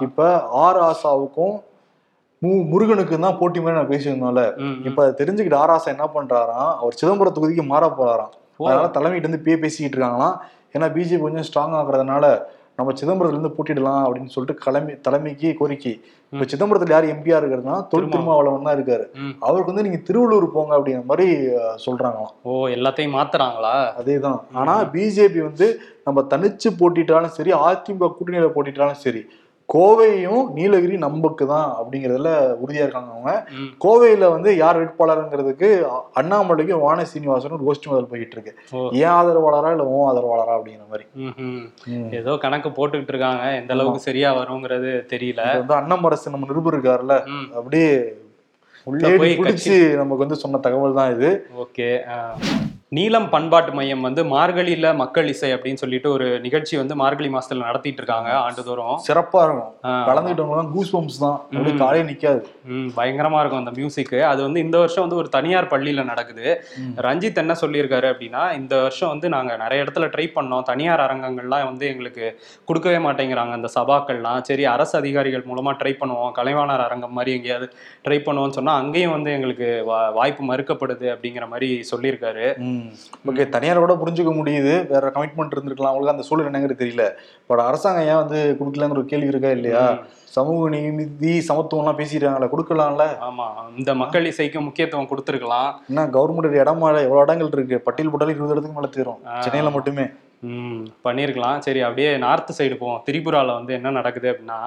இப்ப 0.00 0.42
ஆர் 0.42 0.80
ஆசாவுக்கும் 0.80 1.54
மு 2.44 2.52
முருகனுக்கு 2.72 3.20
தான் 3.26 3.38
போட்டி 3.42 3.58
மாதிரி 3.60 3.78
நான் 3.80 3.92
பேசியிருந்தோம்ல. 3.92 4.44
இப்ப 4.88 4.98
அதை 5.04 5.12
தெரிஞ்சுக்கிட்டு 5.20 5.60
ஆர் 5.62 5.74
ஆசா 5.76 5.88
என்ன 5.96 6.08
பண்றாராம்? 6.16 6.72
அவர் 6.80 6.98
சிதம்பரம் 7.02 7.36
தொகுதிக்கு 7.36 7.66
மாற 7.74 7.86
போறாராம். 8.00 8.34
அதனால 8.66 8.90
தலைமையிட்டு 8.96 9.28
இருந்து 9.28 9.42
இப்பயே 9.42 9.60
பேசிக்கிட்டு 9.62 9.96
இருக்காங்களாம். 9.96 10.36
ஏன்னா 10.74 10.86
பிஜேபி 10.96 11.24
கொஞ்சம் 11.24 11.46
ஸ்ட்ராங் 11.48 11.78
ஆகுறதுனால 11.78 12.26
நம்ம 12.78 12.92
சிதம்பரத்துல 13.00 13.36
இருந்து 13.36 13.50
போட்டிடலாம் 13.56 14.04
அப்படின்னு 14.04 14.32
சொல்லிட்டு 14.34 14.62
கிளம்பி 14.62 14.92
தலைமைக்கு 15.06 15.48
கோரிக்கை. 15.58 15.92
இப்ப 16.32 16.46
சிதம்பரத்துல 16.52 16.94
யார் 16.94 17.06
எம்பியா 17.12 17.36
இருக்கிறதுனா 17.40 17.76
தொல் 17.90 18.08
திருமாவளவன். 18.14 18.66
தான் 18.66 18.76
இருக்காரு. 18.78 19.04
அவருக்கு 19.46 19.72
வந்து 19.72 19.84
நீங்க 19.86 20.00
திருவள்ளூர் 20.08 20.46
போங்க 20.56 20.72
அப்படிங்கிற 20.78 21.04
மாதிரி 21.10 21.26
சொல்றாங்களாம். 21.84 22.32
ஓ 22.48 22.66
எல்லாத்தையும் 22.76 23.16
மாத்துறாங்களா? 23.18 23.74
அதேதான். 24.00 24.40
ஆனா 24.60 24.74
பிஜேபி 24.94 25.42
வந்து 25.48 25.68
நம்ம 26.06 26.26
தனிச்சு 26.32 26.70
போட்டிட்டாலும் 26.80 27.36
சரி 27.38 27.52
அதிமுக 27.66 28.10
கூட்டணியில 28.16 28.50
போட்டிட்டாலும் 28.56 29.02
சரி 29.04 29.22
கோவையும் 29.68 30.42
நீலகிரி 30.56 30.96
நம்புக்கு 31.04 31.44
தான் 31.52 31.68
அப்படிங்கறதுல 31.78 32.30
உறுதியா 32.62 32.82
இருக்காங்க 32.84 33.10
அவங்க. 33.14 33.32
கோவையில 33.84 34.28
வந்து 34.34 34.50
யார் 34.62 34.78
வேட்பாளருங்கிறதுக்கு 34.80 35.68
அண்ணாமலைக்கும் 36.20 36.84
வான 36.86 37.04
சீனிவாசன் 37.12 37.56
ஒரு 37.58 37.66
கோஷ்டி 37.68 37.88
முதல் 37.92 38.10
போயிட்டு 38.10 38.36
இருக்கு. 38.36 38.52
ஏன் 39.02 39.14
ஆதரவாளரா 39.18 39.70
இல்ல 39.76 39.86
ஓ 39.94 40.02
ஆதரவாளரா 40.10 40.56
அப்படிங்கிற 40.58 40.86
மாதிரி. 40.92 41.06
ஏதோ 42.20 42.34
கணக்கு 42.44 42.70
போட்டுக்கிட்டு 42.78 43.14
இருக்காங்க. 43.14 43.46
எந்த 43.60 43.74
அளவுக்கு 43.76 44.06
சரியா 44.08 44.30
வருங்கிறது 44.40 44.92
தெரியல. 45.14 45.42
வந்து 45.62 45.76
அண்ணாமரசு 45.80 46.34
நம்ம 46.36 46.50
நிருபர் 46.52 46.76
இருக்காருல்ல. 46.76 47.16
அப்படியே 47.60 47.90
உள்ள 48.90 49.10
போய் 49.20 49.36
நமக்கு 50.02 50.24
வந்து 50.24 50.42
சொன்ன 50.44 50.60
தகவல் 50.66 50.98
தான் 51.00 51.12
இது. 51.16 51.30
ஓகே 51.64 51.90
நீலம் 52.94 53.30
பண்பாட்டு 53.30 53.72
மையம் 53.72 54.00
வந்து 54.00 54.24
மார்கழியில 54.24 54.94
மக்கள் 54.94 55.28
இசை 55.28 55.54
அப்படின்னு 55.54 55.74
சொல்லிட்டு 55.74 56.10
ஒரு 56.10 56.40
நிகழ்ச்சி 56.40 56.76
வந்து 56.76 56.96
மார்கழி 56.96 57.28
மாசத்துல 57.28 57.56
நடத்திட்டு 57.56 58.02
இருக்காங்க 58.02 58.30
ஆண்டுதோறும். 58.30 59.02
சிறப்பா 59.08 59.44
இருக்கும். 59.44 59.74
ஆ, 59.84 60.08
கலந்துக்கிட்டவங்க 60.08 60.70
கூஸ் 60.70 60.96
பம்ப்ஸ் 60.96 61.18
தான். 61.20 61.40
அப்படியே 61.42 61.76
காலையே 61.76 62.04
நிக்காது. 62.04 62.44
பயங்கரமா 62.96 63.38
இருக்கும் 63.38 63.58
அந்த 63.58 63.70
மியூசிக் 63.70 64.14
அது 64.14 64.42
வந்து 64.42 64.60
இந்த 64.60 64.78
வருஷம் 64.78 65.00
வந்து 65.00 65.16
ஒரு 65.16 65.28
தனியார் 65.28 65.66
பள்ளியில 65.66 66.04
நடக்குது. 66.04 66.64
ரஞ்சித் 66.96 67.36
என்ன 67.36 67.54
சொல்லியிருக்காரு 67.60 68.14
அப்படின்னா 68.14 68.54
இந்த 68.54 68.78
வருஷம் 68.78 69.08
வந்து 69.08 69.28
நாங்க 69.28 69.56
நிறைய 69.56 69.84
இடத்துல 69.84 69.96
ட்ரை 69.96 70.28
பண்ணோம். 70.34 70.62
தனியார் 70.62 71.00
அரங்கங்கள்லாம் 71.00 71.64
வந்து 71.64 71.86
எங்களுக்கு 71.86 72.40
கொடுக்கவே 72.64 72.96
மாட்டேங்கிறாங்க. 72.96 73.50
அந்த 73.50 73.68
சபாக்கள்லாம். 73.74 74.40
சரி 74.40 74.64
அரசு 74.64 74.98
அதிகாரிகள் 74.98 75.44
மூலமா 75.54 75.68
ட்ரை 75.68 75.94
பண்ணுவோம். 76.00 76.32
கலைவாணர் 76.36 76.84
அரங்கம் 76.84 77.12
மாதிரி 77.12 77.36
எங்கேயாவது 77.36 77.72
ட்ரை 78.04 78.12
பண்ணுவோம்னு 78.12 78.48
சொன்னா 78.48 78.74
அங்கேயும் 78.74 79.10
வந்து 79.10 79.32
எங்களுக்கு 79.32 79.84
வா- 79.88 80.12
வாய்ப்பு 80.12 80.44
மறுக்கப்படுது 80.44 81.16
அப்படிங்கிற 81.16 81.48
மாதிரி 81.48 81.84
சொல்லியிருக்காரு. 81.96 82.82
ஓகே 83.26 83.48
தனியார் 83.48 83.78
கூட 83.78 83.94
புரிஞ்சுக்க 83.94 84.32
முடியுது. 84.38 84.86
வேற 84.88 85.10
கமிட்மெண்ட் 85.10 85.54
இருந்திருக்கலாம். 85.54 85.92
அவங்களுக்கு 85.92 86.14
அந்த 86.14 86.22
சூழல் 86.22 86.50
என்னங்கிறது 86.50 86.80
தெரியல. 86.80 87.10
பட் 87.46 87.58
அரசாங்கம் 87.58 88.06
ஏன் 88.06 88.14
வந்து 88.14 88.56
கொடுக்கலங்கிற 88.60 88.90
ஒரு 88.90 89.04
கேள்வி 89.04 89.26
இருக்கா 89.26 89.48
இல்லையா. 89.48 89.98
சமூக 90.24 90.68
நீதி 90.68 91.44
சமத்துவம்லாம் 91.48 91.98
பேசிடுறாங்களே 92.00 92.48
கொடுக்கலாம்ல? 92.54 93.04
ஆமா. 93.20 93.46
இந்த 93.78 93.94
மக்கள் 93.94 94.26
இசைக்கு 94.26 94.60
முக்கியத்துவம் 94.60 95.08
கொடுத்துருக்கலாம். 95.10 95.72
என்ன 95.88 96.06
கவர்மெண்ட் 96.06 96.58
இடமா 96.62 97.02
எவ்வளவு 97.02 97.20
இடங்கள் 97.20 97.48
இருக்கு? 97.52 97.80
பட்டியல் 97.80 98.10
போட்டாலும் 98.10 98.34
இருபது 98.34 98.54
இடத்துக்கு 98.54 98.80
மேல 98.80 98.92
தீரும். 98.92 99.40
சென்னையில 99.40 99.72
மட்டுமே. 99.72 100.02
பண்ணியிருக்கலாம் 101.06 101.58
சரி 101.66 101.80
அப்படியே 101.86 102.10
நார்த் 102.24 102.52
சைடு 102.58 102.76
போவோம். 102.80 103.00
திரிபுரால 103.06 103.54
வந்து 103.58 103.72
என்ன 103.78 103.92
நடக்குது 103.98 104.28
அப்படின்னா 104.32 104.60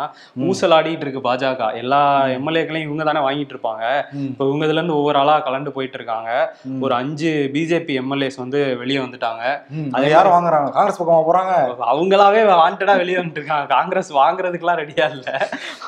ஊசலாடிட்டு 0.47 1.05
இருக்கு 1.05 1.21
பாஜக. 1.27 1.69
எல்லா 1.81 2.01
எம்எல்ஏக்களையும் 2.37 2.87
இவங்க 2.87 3.03
தானே 3.09 3.21
வாங்கிட்டு 3.27 3.53
இருப்பாங்க. 3.55 3.83
இப்போ 4.29 4.45
இவங்க 4.49 4.63
இதுல 4.67 4.79
இருந்து 4.81 4.97
ஒவ்வொரு 4.99 5.19
ஆளா 5.21 5.35
கலந்து 5.47 5.73
போயிட்டு 5.77 5.97
இருக்காங்க. 5.99 6.31
ஒரு 6.85 6.95
அஞ்சு 6.99 7.31
பிஜேபி 7.55 7.95
எம்எல்ஏஸ் 8.01 8.39
வந்து 8.43 8.61
வெளியே 8.81 8.99
வந்துட்டாங்க. 9.05 9.43
அதை 9.97 10.05
யார் 10.15 10.31
வாங்குறாங்க? 10.35 10.69
காங்கிரஸ் 10.77 10.99
பக்கமா 11.01 11.21
போறாங்க. 11.29 11.53
அவங்களாவே 11.93 12.41
வாண்டடா 12.51 12.95
வெளியே 13.03 13.19
வந்துட்டு 13.19 13.41
இருக்காங்க. 13.41 13.67
காங்கிரஸ் 13.75 14.11
வாங்குறதுக்குலாம் 14.19 14.81
ரெடியா 14.83 15.07
இல்ல. 15.15 15.27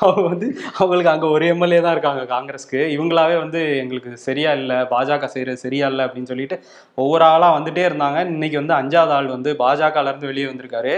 அவங்க 0.02 0.26
வந்து 0.32 0.48
அவங்களுக்கு 0.80 1.12
அங்க 1.14 1.26
ஒரு 1.36 1.46
எம்எல்ஏ 1.54 1.80
தான் 1.80 1.96
இருக்காங்க 1.96 2.22
காங்கிரஸ்க்கு. 2.34 2.80
இவங்களாவே 2.96 3.36
வந்து 3.44 3.62
எங்களுக்கு 3.82 4.12
சரியா 4.26 4.52
இல்ல 4.60 4.72
பாஜக 4.94 5.30
செய்யறது 5.34 5.64
சரியா 5.64 5.86
இல்ல 5.92 6.06
அப்படின்னு 6.06 6.32
சொல்லிட்டு 6.32 6.58
ஒவ்வொரு 7.02 7.24
ஆளா 7.32 7.48
வந்துட்டே 7.58 7.84
இருந்தாங்க. 7.88 8.18
இன்னைக்கு 8.34 8.58
வந்து 8.62 8.74
அஞ்சாவது 8.80 9.14
ஆள் 9.18 9.34
வந்து 9.36 9.50
பாஜகல 9.80 10.10
இருந்து 10.12 10.30
வெளியே 10.30 10.46
வந்திருக்காரு. 10.46 10.92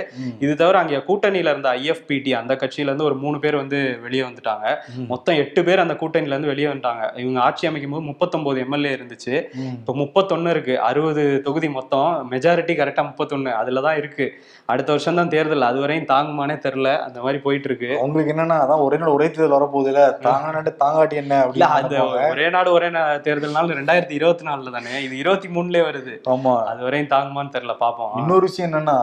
இது 0.44 0.52
தவிர 0.56 0.78
அங்க 0.78 1.02
கூட்டணியில 1.08 1.52
இருந்த 1.54 1.68
ஐஎஃபிடி 1.78 2.32
அந்த 2.40 2.54
கட்சியில 2.62 2.90
இருந்து 2.90 3.04
ஒரு 3.04 3.14
மூணு 3.14 3.38
பேர் 3.38 3.60
வந்து 3.62 3.78
வெளியே 4.04 4.22
வந்துட்டாங்க. 4.28 4.66
மொத்தம் 5.12 5.34
எட்டு 5.34 5.64
பேர் 5.64 5.84
அந்த 5.84 5.94
கூட்டணியில 6.00 6.34
இருந்து 6.34 6.52
வெளியே 6.52 6.68
வந்துட்டாங்க. 6.70 7.04
இவங்க 7.22 7.40
ஆட்சி 7.40 7.66
அமைக்கும் 7.66 7.90
போது 7.90 8.04
முப்பத்தொன்பது 8.10 8.60
எம்எல்ஏ 8.64 8.92
இருந்துச்சு. 8.96 9.34
இப்போ 9.78 9.94
முப்பத்தொன்னு 10.02 10.50
இருக்கு. 10.50 10.80
அறுபது 10.80 11.42
தொகுதி 11.46 11.68
மொத்தம். 11.68 12.30
மெஜாரிட்டி 12.32 12.76
கரெக்டா 12.80 13.04
முப்பத்தொன்னு. 13.10 13.52
அதுல 13.60 13.80
தான் 13.80 13.96
இருக்கு. 13.96 14.26
அடுத்த 14.72 14.92
வருஷம் 14.92 15.18
தான் 15.20 15.28
தேர்தல். 15.28 15.68
அது 15.70 15.78
வரையும் 15.80 16.10
தாங்குமானே 16.12 16.56
தெரில 16.66 16.88
அந்த 17.06 17.20
மாதிரி 17.20 17.38
போயிட்டு 17.46 17.68
இருக்கு. 17.70 17.90
அவங்களுக்கு 18.00 18.34
என்னன்னா 18.34 18.58
அதான் 18.64 18.84
ஒரே 18.86 18.96
நாள் 18.96 19.14
ஒரே 19.16 19.26
தேர்தல் 19.30 19.56
வரப்போகுதுல. 19.58 20.02
தாங்க 20.28 20.74
தாங்காட்டி 20.84 21.16
என்ன 21.22 21.40
இல்ல 21.52 21.66
அது. 21.78 21.96
ஒரே 22.34 22.48
நாடு 22.50 22.72
ஒரே 22.72 22.88
தேர்தல்னால 23.26 23.74
ரெண்டாயிரத்தி 23.80 24.14
இருபத்தி 24.18 24.44
நாலுல 24.46 24.72
தானே 24.76 25.02
இது 25.06 25.14
இருபத்தி 25.22 25.48
மூணுலயே 25.48 25.82
வருது. 25.88 26.14
ஆமா. 26.34 26.54
அது 26.70 26.80
வரையும் 26.86 27.10
தாங்குமான்னு 27.14 27.54
தெரியல 27.56 27.74
பாப்போம். 27.84 28.12
இன்னொரு 28.20 28.44
விஷயம் 28.48 28.61
என்னன்னா 28.66 28.96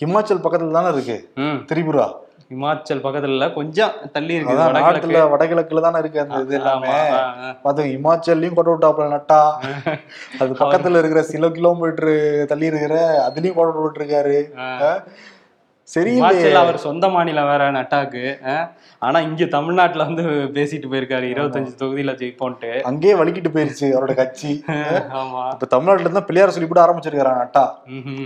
ஹிமாச்சல் 0.00 0.42
பக்கத்துல 0.42 0.70
தானே 0.70 0.92
இருக்கு 0.92 1.30
திரிபுரா. 1.66 2.06
இமாச்சல் 2.50 3.02
பக்கத்துல 3.02 3.54
கொஞ்சம் 3.54 3.90
தள்ளி 4.12 4.34
இருக்கு. 4.34 4.54
நாட்டுல 4.54 5.30
வடகிழக்குல 5.30 5.80
தானே 5.80 5.98
இருக்கு 5.98 6.20
அந்த 6.20 6.34
இது 6.40 6.54
எல்லாமே. 6.54 6.88
ஆமா, 6.88 7.12
ஆ, 7.12 7.34
ஆ. 7.44 7.52
பார்த்து 7.62 7.84
இமாச்சல்லையும் 7.84 8.54
கொண்டு 8.54 8.76
விட்டாப்புல 8.76 9.08
நட்டா. 9.10 9.40
அது 10.38 10.52
பக்கத்துல 10.54 10.98
இருக்கிற 10.98 11.22
சில 11.22 11.50
கிலோமீட்டர் 11.50 12.12
தள்ளி 12.46 12.66
இருக்கிற 12.66 12.94
அதுலயும் 13.28 13.54
கொண்டு 13.54 13.80
விட்டுருக்காரு. 13.80 14.38
சரி 15.88 16.12
அவர் 16.54 16.76
சொந்த 16.76 17.08
மாநிலம் 17.08 17.48
வேற 17.48 17.70
நட்டாக்கு. 17.70 18.22
ஆனா 18.98 19.20
இங்க 19.20 19.44
தமிழ்நாட்டுல 19.44 20.04
வந்து 20.04 20.22
பேசிட்டு 20.52 20.90
போயிருக்காரு 20.90 21.26
இருபத்தஞ்சு 21.26 21.72
தொகுதியில 21.78 22.12
ஜெயிப்போன்ட்டு. 22.14 22.70
அங்கேயே 22.82 23.14
வலிக்கிட்டு 23.14 23.54
போயிருச்சு 23.54 23.86
அவரோட 23.94 24.14
கட்சி. 24.14 24.50
ஆமா. 25.20 25.42
இப்ப 25.52 25.66
தமிழ்நாட்டுல 25.66 26.08
இருந்தா 26.08 26.20
பிள்ளையார் 26.20 26.50
சொல்லி 26.50 26.68
கூட 26.68 26.82
ஆரம்பிச்சிருக்காங்க 26.86 27.42
நட்டா. 27.42 27.64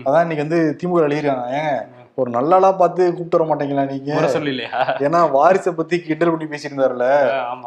அதான் 0.07 0.23
இன்னைக்கு 0.23 0.47
வந்து 0.49 0.77
திமுக 0.83 1.07
எழுதிருக்காங்க 1.09 1.47
ஏங்க? 1.53 1.75
ஒரு 2.21 2.31
நல்லாளா 2.37 2.71
பார்த்து 2.81 3.03
கூப்பிட்டு 3.17 3.39
வர 3.39 3.47
மாட்டீங்களா 3.51 3.85
நீங்க? 3.93 4.31
சொல்லலையா? 4.35 4.81
ஏன்னா 5.07 5.21
வாரிசை 5.37 5.73
பத்தி 5.81 5.97
கிண்டல் 6.07 6.33
பண்ணி 6.33 6.47
பேசியிருந்தாருல. 6.53 7.07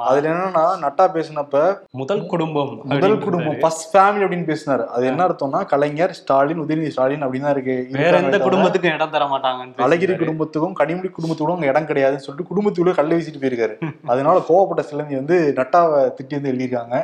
அதுல 0.08 0.30
என்னன்னா 0.34 0.66
நட்டா 0.84 1.06
பேசினப்ப 1.16 1.62
முதல் 2.02 2.24
குடும்பம் 2.34 2.74
முதல் 2.94 3.18
குடும்பம் 3.26 3.60
ஃபர்ஸ்ட் 3.64 3.88
ஃபேமிலி 3.94 4.26
அப்படின்னு 4.26 4.50
பேசினாரு. 4.52 4.86
அது 4.96 5.04
என்ன 5.12 5.22
அர்த்தம்னா 5.28 5.62
கலைஞர் 5.74 6.16
ஸ்டாலின் 6.20 6.64
உதயநிதி 6.66 6.94
ஸ்டாலின் 6.96 7.26
அப்படின்னு 7.28 7.48
தான் 7.50 7.56
இருக்கு 7.58 7.78
வேற 8.00 8.14
எந்த 8.26 8.40
குடும்பத்துக்கும் 8.48 8.96
இடம் 8.98 9.14
தர 9.16 9.28
மாட்டாங்கன்னு 9.34 9.86
அழகிரி. 9.88 10.16
குடும்பத்துக்கும் 10.24 10.78
கனிமொழி 10.82 11.12
குடும்பத்துக்கும் 11.18 11.58
அங்க 11.58 11.72
இடம் 11.72 11.90
கிடையாதுன்னு 11.92 12.26
சொல்லிட்டு 12.28 12.50
குடும்பத்துக்குள்ள 12.52 12.96
கல்ல 13.00 13.18
வீசிட்டு 13.18 13.44
போயிருக்காரு. 13.44 13.76
அதனால 14.14 14.46
கோவப்பட்ட 14.50 14.84
சிலந்தி 14.92 15.16
வந்து 15.22 15.38
நட்டாவை 15.62 16.02
திட்டி 16.18 16.36
வந்து 16.38 16.52
எழுதியிருக்காங்க. 16.54 16.98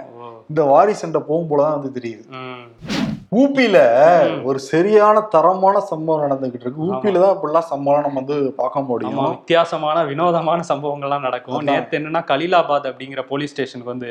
இந்த 0.51 0.61
வாரிசண்டை 0.73 1.21
போகும் 1.29 1.49
போலதான் 1.51 1.77
வந்து 1.77 1.95
தெரியுது. 1.97 2.25
ம். 3.31 3.37
ஊபியில 3.39 3.77
ஒரு 4.49 4.59
சரியான 4.69 5.17
தரமான 5.33 5.79
சம்பவம் 5.89 6.23
நடந்துகிட்டு 6.23 6.65
இருக்கு. 6.65 6.85
ஊபியில 6.87 7.19
தான் 7.23 7.33
இப்படிலாம் 7.35 7.67
சம்பவம் 7.71 8.05
நம்ம 8.05 8.21
வந்து 8.21 8.37
பார்க்க 8.61 8.81
முடியும். 8.87 9.19
வித்தியாசமான 9.33 9.97
வினோதமான 10.11 10.63
சம்பவங்கள்லாம் 10.69 11.25
நடக்கும். 11.27 11.65
நேத்து 11.69 11.97
என்னன்னா 11.99 12.21
கலீலாபாத் 12.31 12.87
அப்படிங்கிற 12.91 13.23
போலீஸ் 13.31 13.53
ஸ்டேஷனுக்கு 13.53 13.93
வந்து 13.93 14.09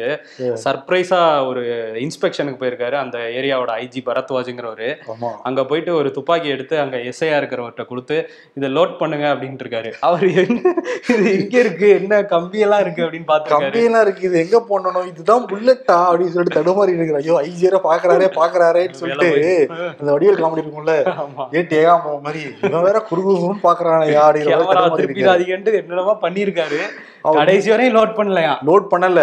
சர்ப்ரைஸா 0.65 1.21
ஒரு 1.49 1.63
இன்ஸ்பெக்ஷனுக்கு 2.05 2.61
போயிருக்காரு 2.63 2.99
அந்த 3.03 3.19
ஏரியாவோட 3.41 3.73
ஐஜி 3.85 4.03
பரத்வாஜுங்கிறவரு. 4.09 4.91
அங்க 5.49 5.65
போயிட்டு 5.73 5.93
ஒரு 6.01 6.11
துப்பாக்கி 6.19 6.49
எடுத்து 6.57 6.79
அங்க 6.85 6.97
எஸ்ஐயா 7.11 7.41
இருக்கிறவர்கிட்ட 7.41 7.87
கொடுத்து 7.91 8.19
இதை 8.61 8.71
லோட் 8.79 8.95
பண்ணுங்க 9.03 9.27
அப்படின்ட்டு 9.35 9.67
இருக்காரு. 9.67 9.93
அவர் 10.09 10.25
இது 10.29 11.29
எங்க 11.39 11.57
இருக்கு? 11.65 11.91
என்ன 12.01 12.23
கம்பியெல்லாம் 12.35 12.85
இருக்கு 12.87 13.05
அப்படின்னு 13.07 13.31
பாத்துருக்காரு 13.33 13.69
கம்பியெல்லாம் 13.69 14.07
இருக்கு. 14.09 14.25
இது 14.31 14.39
எங்க 14.45 14.61
போடணும்? 14.71 15.11
இதுதான் 15.13 15.47
புல்லட்டா 15.53 15.99
அப்படின்னு 16.09 16.35
சொல்லிட்டு 16.37 16.59
தடுமாறி 16.61 16.97
இருக்கிற 16.97 17.21
ஐயோ 17.25 17.37
ஐஜியரா 17.47 17.83
பாக்குறாரே 17.91 18.31
பாக்குறாரேன்னு 18.41 19.07
சொல்லிட்டு 19.15 19.53
அந்த 20.01 20.11
வடிவேல் 20.15 20.41
காமெடி 20.43 20.63
இருக்கும்ல 20.63 20.95
ஏன் 21.59 21.69
ஏகாம்பரம் 21.81 22.25
மாதிரி? 22.27 22.43
இவன் 22.69 22.87
வேற 22.89 22.99
குறுகுறுன்னு 23.11 23.65
பாக்குறானே 23.69 24.09
அப்படின்னு 24.25 24.51
கேமரா 24.51 24.83
திருப்பிடாதீங்கன்ட்டு 25.01 25.79
என்னென்னமோ 25.81 26.17
பண்ணியிருக்காரு. 26.25 26.81
கடைசி 27.39 27.71
வரையும் 27.71 27.97
லோட் 27.99 28.19
பண்ணலையா? 28.21 28.53
லோட் 28.71 28.91
பண்ணல. 28.93 29.21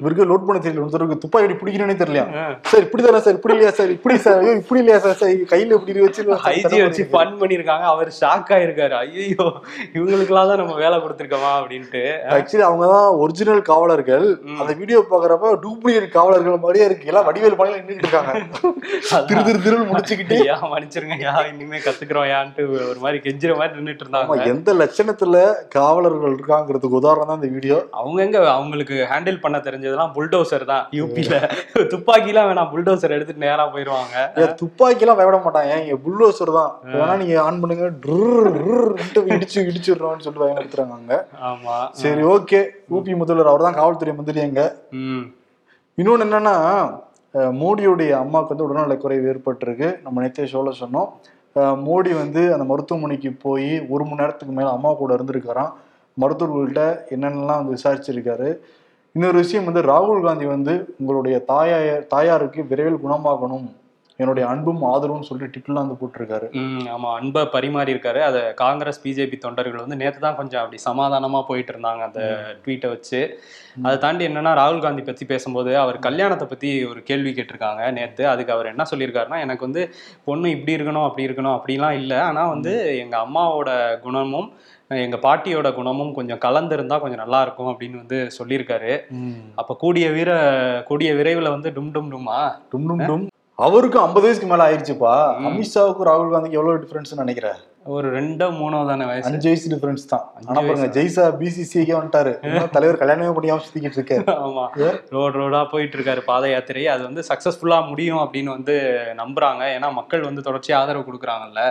இவருக்கு 0.00 0.24
லோட் 0.30 0.46
பண்ண 0.46 0.58
தெரியல. 0.62 0.82
ஒருத்தருக்கு 0.84 1.16
துப்பாக்கி 1.24 1.56
பிடிக்கணும்னே 1.60 1.96
தெரியல. 2.02 2.22
சார் 2.70 2.84
இப்படி 2.86 3.02
தானே 3.06 3.20
சார்? 3.26 3.36
இப்படி 3.38 3.54
இல்லையா 3.56 3.72
சார்? 3.78 3.90
இப்படி 3.96 4.16
சார்? 4.26 4.42
இப்படி 4.62 4.80
இல்லையா 4.82 4.98
சார்? 5.04 5.16
சார் 5.20 5.32
கையில 5.52 5.76
இப்படி 5.78 6.00
வச்சு 6.06 6.22
ஐஜி 6.52 6.78
வச்சு 6.84 7.04
ஃபன் 7.12 7.34
பண்ணிருக்காங்க 7.42 7.86
அவர் 7.92 8.10
ஷாக் 8.20 8.50
ஆயிருக்காரு. 8.56 8.94
ஐயோ 9.02 9.46
இவங்களுக்கெல்லாம் 9.96 10.50
தான் 10.52 10.60
நம்ம 10.62 10.76
வேலை 10.84 10.96
கொடுத்துருக்கோமா 11.04 11.52
அப்படின்ட்டு. 11.60 12.02
ஆக்சுவலி 12.38 12.66
அவங்க 12.70 12.86
தான் 12.94 13.08
ஒரிஜினல் 13.24 13.62
காவலர்கள். 13.70 14.26
அந்த 14.60 14.72
வீடியோ 14.80 15.00
பாக்குறப்ப 15.12 15.52
டூப்ளிகேட் 15.66 16.08
காவலர்கள் 16.18 16.62
மாதிரியே 16.64 16.86
இருக்கு. 16.88 17.10
எல்லாம் 17.12 17.28
வடிவேல் 17.28 17.58
பாலையில 17.60 17.80
நின்றுட்டு 17.80 18.06
இருக்காங்க. 18.06 18.34
திரு 19.30 19.44
திரு 19.48 19.62
திரு 19.66 19.78
முடிச்சுக்கிட்டு. 19.92 20.38
யா 20.50 20.58
மன்னிச்சிருங்க 20.74 21.18
யா 21.26 21.34
இனிமே 21.52 21.80
கத்துக்கிறோம் 21.86 22.28
யான்ட்டு 22.32 22.66
ஒரு 22.90 23.00
மாதிரி 23.04 23.20
கெஞ்சுற 23.28 23.54
மாதிரி 23.60 23.76
நின்னுட்டு 23.78 24.04
ஆமா 24.08 24.34
இருந்தாங்க 24.34 24.50
எந்த 24.54 24.70
லட்சணத்துல 24.82 25.36
காவலர்கள் 25.78 26.36
இருக்காங்கிறதுக்கு 26.36 27.00
உதாரணம் 27.02 27.30
தான் 27.30 27.40
இந்த 27.40 27.50
வீடியோ 27.56 27.78
அவங்க 28.00 28.18
எங்க? 28.26 28.38
அவங்களுக்கு 28.56 28.96
ஹேண்டில் 29.12 29.42
பண்ண 29.44 29.56
தெரிஞ்சதெல்லாம் 29.68 30.12
புல்டோசர் 30.16 30.64
தான். 30.72 30.84
யூபில 30.98 31.34
துப்பாக்கிலாம் 31.94 32.48
வேணாம் 32.50 32.70
புல்டோசர் 32.74 33.16
எடுத்துட்டு 33.16 33.46
நேரா 33.46 33.66
போயிருவாங்க. 33.74 34.16
துப்பாக்கி 34.60 35.04
எல்லாம் 35.04 35.18
பயப்பட 35.20 35.40
மாட்டாங்க 35.46 35.74
இங்க 35.84 35.96
புல்டோசர் 36.06 36.52
தான். 36.60 36.70
வேணா 36.94 37.16
நீங்க 37.22 37.36
ஆன் 37.46 37.60
பண்ணுங்க. 37.62 37.88
இடிச்சு 39.36 39.58
இடிச்சிடுறோம்னு 39.70 40.24
சொல்லிட்டு 40.24 40.44
பயன்படுத்துறாங்க 40.44 40.96
அங்க. 41.00 41.16
ஆமா. 41.50 41.76
சரி 42.02 42.22
ஓகே. 42.34 42.60
ஊபி 42.96 43.14
முதல்வர் 43.22 43.52
அவர் 43.52 43.66
தான் 43.66 43.78
காவல்துறை 43.80 44.14
மந்திரி 44.20 44.42
அங்க. 44.46 44.62
ம். 45.02 45.24
இன்னொன்னு 45.98 46.26
என்னன்னா 46.28 46.56
மோடியுடைய 47.62 48.10
அம்மாவுக்கு 48.20 48.52
வந்து 48.52 48.66
உடல்நல 48.66 48.94
குறைவு 49.00 49.26
ஏற்பட்டிருக்கு. 49.32 49.88
நம்ம 50.04 50.22
நேத்தே 50.22 50.46
ஷோல 50.52 50.72
சொன்னோம். 50.82 51.08
மோடி 51.86 52.10
வந்து 52.20 52.42
அந்த 52.54 52.64
மருத்துவமனைக்கு 52.70 53.30
போய் 53.44 53.68
ஒரு 53.94 54.04
மணி 54.04 54.20
நேரத்துக்கு 54.20 54.54
மேல 54.58 54.72
அம்மா 54.76 54.90
கூட 55.00 55.10
இருந்திருக்காராம். 55.16 55.72
மருத்துவர்கள்ட்ட 56.16 56.82
என்னென்னலாம் 57.14 57.60
வந்து 57.60 57.74
விசாரிச்சிருக்காரு. 57.76 58.48
இன்னொரு 59.18 59.38
விஷயம் 59.42 59.68
வந்து 59.68 59.80
ராகுல் 59.90 60.24
காந்தி 60.24 60.46
வந்து 60.46 60.72
உங்களுடைய 60.98 61.36
தாயார் 61.50 62.02
தாயாருக்கு 62.06 62.60
விரைவில் 62.70 63.00
குணமாகணும். 63.04 63.64
என்னுடைய 64.22 64.44
அன்பும் 64.52 64.80
ஆதரவும் 64.90 65.26
சொல்லிட்டு 65.26 65.52
ட்விட்டர்லாம் 65.54 65.84
வந்து 65.84 65.98
போட்டிருக்காரு. 66.00 66.46
ஆமா 66.94 67.08
அன்பை 67.18 67.42
பரிமாறி 67.52 67.92
இருக்காரு. 67.94 68.20
அதை 68.28 68.40
காங்கிரஸ் 68.62 69.02
பிஜேபி 69.04 69.36
தொண்டர்கள் 69.44 69.82
வந்து 69.82 69.98
நேத்து 70.00 70.20
தான் 70.24 70.38
கொஞ்சம் 70.38 70.60
அப்படி 70.62 70.78
சமாதானமா 70.86 71.40
போயிட்டு 71.50 71.72
இருந்தாங்க 71.74 72.02
அந்த 72.08 72.22
ட்வீட்டை 72.62 72.88
வச்சு. 72.94 73.20
அதை 73.84 73.94
தாண்டி 74.04 74.26
என்னன்னா 74.28 74.52
ராகுல் 74.60 74.82
காந்தி 74.86 75.04
பத்தி 75.10 75.26
பேசும்போது 75.32 75.72
அவர் 75.84 75.98
கல்யாணத்தை 76.08 76.48
பத்தி 76.52 76.70
ஒரு 76.90 77.02
கேள்வி 77.10 77.32
கேட்டிருக்காங்க 77.36 77.92
நேத்து. 77.98 78.24
அதுக்கு 78.32 78.54
அவர் 78.56 78.72
என்ன 78.72 78.86
சொல்லியிருக்காருன்னா 78.92 79.40
எனக்கு 79.46 79.68
வந்து 79.68 79.84
பொண்ணு 80.28 80.54
இப்படி 80.56 80.76
இருக்கணும் 80.78 81.06
அப்படி 81.08 81.28
இருக்கணும் 81.28 81.56
அப்படிலாம் 81.58 81.98
இல்லை. 82.00 82.18
ஆனா 82.30 82.44
வந்து 82.54 82.74
எங்க 83.04 83.16
அம்மாவோட 83.26 83.70
குணமும் 84.06 84.50
எங்க 85.06 85.16
பாட்டியோட 85.24 85.68
குணமும் 85.78 86.12
கொஞ்சம் 86.18 86.44
கலந்திருந்தா 86.44 86.96
கொஞ்சம் 87.00 87.24
நல்லா 87.24 87.40
இருக்கும் 87.46 87.72
அப்படின்னு 87.72 88.02
வந்து 88.02 88.18
சொல்லியிருக்காரு. 88.40 88.92
அப்ப 89.60 89.72
கூடிய 89.82 90.06
வீர 90.18 90.30
கூடிய 90.90 91.10
விரைவில் 91.18 91.54
வந்து 91.56 91.70
டும் 91.78 91.90
டும் 91.96 92.12
டுமா 92.14 92.38
டும் 92.72 92.88
டும் 92.90 93.08
டும். 93.10 93.26
அவருக்கும் 93.58 94.02
ஐம்பது 94.02 94.26
வயசுக்கு 94.26 94.50
மேல 94.50 94.66
ஆயிடுச்சுப்பா 94.66 95.14
ம். 95.36 95.46
அமித்ஷாவுக்கும் 95.48 96.08
ராகுல் 96.08 96.32
காந்திக்கு 96.32 96.58
எவ்வளவு 96.58 96.82
டிஃபரன்ஸ் 96.82 97.20
நினைக்கிறேன் 97.20 97.58
ஒரு 97.86 98.06
ரெண்டோ 98.14 98.46
மூணோ 98.56 98.78
தானே 98.86 99.04
வயசு? 99.06 99.26
அஞ்சு 99.28 99.46
வயசு 99.48 99.70
டிஃபரன்ஸ் 99.72 100.02
தான். 100.08 100.24
ஆனா 100.38 100.60
பாருங்க. 100.60 100.86
ஜெய்சா 100.88 101.22
பிசிசிஐக்கே 101.38 101.94
வந்துட்டாரு. 101.96 102.32
தலைவர் 102.74 102.98
கல்யாணமே 102.98 103.30
முடியாம 103.36 103.62
சுத்திக்கிட்டு 103.64 103.98
இருக்காரு. 103.98 104.24
ஆமா? 104.38 104.64
ரோடு 105.10 105.38
ரோடா 105.38 105.60
போயிட்டு 105.70 105.96
இருக்காரு 105.98 106.22
பாத 106.24 106.48
யாத்திரை. 106.50 106.82
அது 106.86 107.02
வந்து 107.02 107.22
சக்சஸ்ஃபுல்லா 107.30 107.78
முடியும் 107.88 108.22
அப்படின்னு 108.24 108.50
வந்து 108.50 108.74
நம்புறாங்க. 109.16 109.62
ஏன்னா 109.76 109.90
மக்கள் 109.92 110.26
வந்து 110.28 110.44
தொடர்ச்சியா 110.48 110.76
ஆதரவு 110.80 111.06
கொடுக்குறாங்கல்ல. 111.08 111.62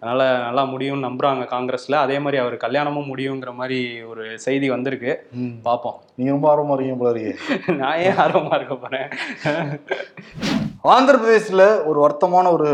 அதனால 0.00 0.20
நல்லா 0.44 0.64
முடியும்னு 0.72 1.06
நம்புறாங்க 1.08 1.46
காங்கிரஸ்ல. 1.54 1.98
அதே 1.98 2.18
மாதிரி 2.18 2.38
அவர் 2.38 2.56
கல்யாணமும் 2.56 3.10
முடியுங்கிற 3.12 3.54
மாதிரி 3.54 3.80
ஒரு 4.04 4.38
செய்தி 4.38 4.70
வந்திருக்கு. 4.70 5.12
பார்ப்போம் 5.62 5.98
நீங்க 6.14 6.30
ரொம்ப 6.30 6.48
ஆர்வமா 6.52 6.76
இருக்கீங்க 6.76 7.00
போல 7.02 7.12
இருக்கு. 7.16 7.34
நான் 7.82 8.00
ஏன் 8.06 8.20
ஆர்வமா 8.24 8.54
இருக்க 8.54 8.76
போறேன்? 8.76 9.08
ஆந்திர 10.86 11.18
பிரதேசத்துல 11.18 11.86
ஒரு 11.86 11.98
வருத்தமான 12.02 12.52
ஒரு 12.52 12.68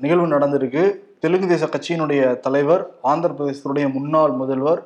நிகழ்வு 0.00 0.26
நடந்திருக்கு. 0.26 0.94
தெலுங்கு 1.20 1.46
தேச 1.46 1.66
கட்சியினுடைய 1.66 2.40
தலைவர் 2.40 2.90
ஆந்திர 3.02 3.34
பிரதேசத்துடைய 3.34 3.92
முன்னாள் 3.92 4.30
முதல்வர் 4.30 4.82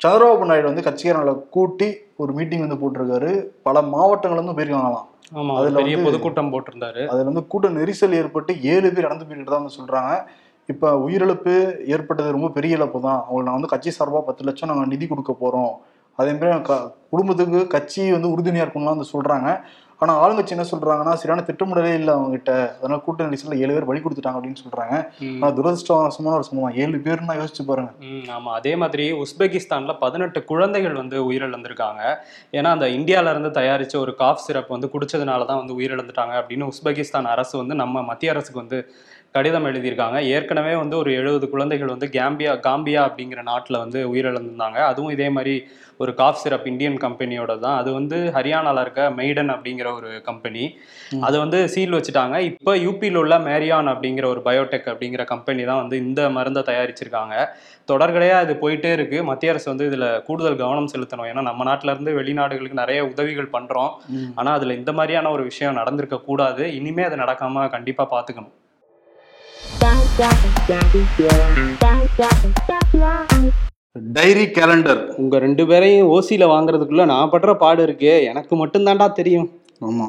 சந்திரபாபு 0.00 0.44
நாயுடு 0.44 0.72
வந்து 0.72 0.80
கட்சிக்காரங்களை 0.80 1.48
கூட்டி 1.48 1.94
ஒரு 2.16 2.32
மீட்டிங் 2.32 2.68
வந்து 2.68 2.76
போட்டிருக்காரு. 2.76 3.46
பல 3.62 3.80
மாவட்டங்கள்ல 3.82 4.42
இருந்து 4.42 4.52
போயிருக்காங்களாம் 4.52 5.06
ஆமா 5.34 5.54
அதுல 5.56 5.76
பெரிய 5.76 5.96
வந்து- 5.96 6.04
பொதுக்கூட்டம் 6.04 6.52
போட்டிருந்தாரு. 6.52 7.06
அதுல 7.06 7.22
வந்து 7.22 7.46
கூட்ட 7.46 7.68
நெரிசல் 7.68 8.12
ஏற்பட்டு 8.12 8.62
ஏழு 8.62 8.92
பேர் 8.92 9.04
இறந்து 9.04 9.26
போயிட்டு 9.26 9.50
தான் 9.50 9.60
வந்து 9.60 9.76
சொல்றாங்க. 9.76 10.24
இப்ப 10.66 10.90
உயிரிழப்பு 10.90 11.84
ஏற்பட்டது 11.86 12.30
ரொம்ப 12.30 12.48
பெரிய 12.48 12.76
இழப்பு 12.76 13.00
தான் 13.00 13.12
அவங்களுக்கு 13.12 13.42
நான் 13.42 13.54
வந்து 13.54 13.68
கட்சி 13.68 13.90
சார்பா 13.90 14.20
பத்து 14.20 14.44
லட்சம் 14.44 14.68
நாங்க 14.68 14.86
நிதி 14.86 15.06
கொடுக்க 15.06 15.36
போறோம். 15.40 15.72
அதே 16.16 16.32
மாதிரி 16.32 16.60
க- 16.60 16.92
குடும்பத்துக்கு 17.10 17.66
கட்சி 17.66 18.12
வந்து 18.12 18.28
உறுதுணையா 18.28 18.68
இருக்கும்லாம் 18.68 18.84
வந்து 18.84 19.04
சொல்றாங்க. 19.12 19.60
ஆனா 20.00 20.26
ஆளுங்கட்சி 20.26 20.48
என்ன 20.48 20.62
சொல்றாங்கன்னா 20.62 21.12
சரியான 21.12 21.44
திட்டமிடலே 21.46 21.94
இல்லை 21.94 22.08
அவங்க 22.08 22.30
கிட்ட 22.30 22.74
அதனால 22.78 23.00
கூட்ட 23.00 23.24
நெரிசல்ல 23.24 23.58
ஏழு 23.58 23.72
பேர் 23.72 23.84
பலி 23.84 24.00
கொடுத்துட்டாங்க 24.00 24.38
அப்படின்னு 24.38 24.60
சொல்றாங்க. 24.64 25.08
ம். 25.18 25.42
ஆனா 25.42 25.54
துரதிருஷ்டவசமான 25.54 26.34
ஒரு 26.34 26.44
சம்பவம். 26.44 26.74
ஏழு 26.74 26.96
பேர்னா 26.96 27.44
யோசிச்சு 27.44 27.64
பாருங்க. 27.66 27.90
ஆமா. 28.04 28.52
அதே 28.52 28.76
மாதிரி 28.76 29.12
உஸ்பெகிஸ்தான்ல 29.12 29.98
பதினெட்டு 29.98 30.44
குழந்தைகள் 30.44 30.92
வந்து 30.92 31.32
உயிரிழந்திருக்காங்க. 31.32 32.16
ஏன்னா 32.52 32.64
அந்த 32.64 32.86
இந்தியால 32.86 33.30
இருந்து 33.30 33.60
தயாரிச்ச 33.60 33.96
ஒரு 33.96 34.14
காஃப் 34.14 34.36
சிரப் 34.36 34.68
வந்து 34.68 34.90
குடிச்சதுனால 34.92 35.46
தான் 35.46 35.66
வந்து 35.66 35.80
உயிரிழந்துட்டாங்க 35.80 36.42
அப்படின்னு 36.42 36.68
உஸ்பெகிஸ்தான் 36.68 37.24
அரசு 37.24 37.58
வந்து 37.58 37.74
நம்ம 37.74 38.02
மத்திய 38.02 38.32
அரசுக்கு 38.32 38.60
வந்து 38.60 38.92
கடிதம் 39.34 39.66
எழுதியிருக்காங்க. 39.66 40.18
ஏற்கனவே 40.26 40.74
வந்து 40.74 40.96
ஒரு 40.96 41.10
எழுபது 41.14 41.50
குழந்தைகள் 41.50 41.92
வந்து 41.94 42.06
கேம்பியா 42.06 42.52
காம்பியா 42.66 43.00
அப்படிங்கிற 43.08 43.42
நாட்டில் 43.42 43.78
வந்து 43.78 43.98
உயிரிழந்திருந்தாங்க. 44.12 44.78
அதுவும் 44.90 45.10
இதே 45.10 45.28
மாதிரி 45.28 45.54
ஒரு 45.96 46.14
காஃப் 46.14 46.40
சிரப் 46.42 46.66
இந்தியன் 46.66 46.96
கம்பெனியோட 46.96 47.58
தான். 47.58 47.76
அது 47.78 47.92
வந்து 47.92 48.16
ஹரியானால 48.34 48.80
இருக்க 48.80 49.02
மெய்டன் 49.10 49.50
அப்படிங்கிற 49.54 49.88
ஒரு 49.94 50.22
கம்பெனி. 50.22 50.64
அது 51.20 51.38
வந்து 51.38 51.68
சீல் 51.68 51.96
வச்சுட்டாங்க. 51.96 52.36
இப்போ 52.50 52.72
யூபியில் 52.76 53.14
உள்ள 53.14 53.38
மேரியான் 53.38 53.90
அப்படிங்கிற 53.92 54.26
ஒரு 54.26 54.42
பயோடெக் 54.44 54.88
அப்படிங்கிற 54.92 55.24
கம்பெனி 55.24 55.64
தான் 55.64 55.76
வந்து 55.76 55.96
இந்த 55.96 56.30
மருந்தை 56.30 56.62
தயாரிச்சிருக்காங்க. 56.62 57.34
தொடர்கடையா 57.88 58.38
இது 58.46 58.54
போயிட்டே 58.62 58.92
இருக்கு. 58.92 59.24
மத்திய 59.24 59.52
அரசு 59.52 59.68
வந்து 59.70 59.88
இதுல 59.90 60.22
கூடுதல் 60.22 60.60
கவனம் 60.62 60.92
செலுத்தணும். 60.94 61.28
ஏன்னா 61.32 61.42
நம்ம 61.50 61.64
நாட்டுல 61.64 61.94
இருந்து 61.96 62.14
வெளிநாடுகளுக்கு 62.20 62.82
நிறைய 62.82 63.02
உதவிகள் 63.06 63.54
பண்றோம். 63.56 63.92
ஆனா 64.34 64.52
அதுல 64.52 64.74
இந்த 64.74 64.92
மாதிரியான 64.92 65.30
ஒரு 65.30 65.42
விஷயம் 65.42 65.74
நடந்திருக்க 65.74 66.18
கூடாது 66.20 66.64
இனிமே 66.74 67.02
அது 67.02 67.16
நடக்காம 67.16 67.68
கண்டிப்பா 67.68 68.06
பாத்துக்கணும். 68.14 68.54
Diary 74.12 74.44
calendar. 74.44 75.14
உங்க 75.16 75.38
ரெண்டு 75.38 75.66
பேரையும் 75.66 76.10
ஓசியில 76.10 76.44
வாங்குறதுக்குள்ள 76.52 77.04
நான் 77.04 77.30
படுற 77.30 77.54
பாடு 77.54 77.86
இருக்கே. 77.86 78.24
எனக்கு 78.24 78.66
மட்டும்தான்டா 78.66 79.12
தெரியும். 79.12 79.50
ஆமா. 79.80 80.06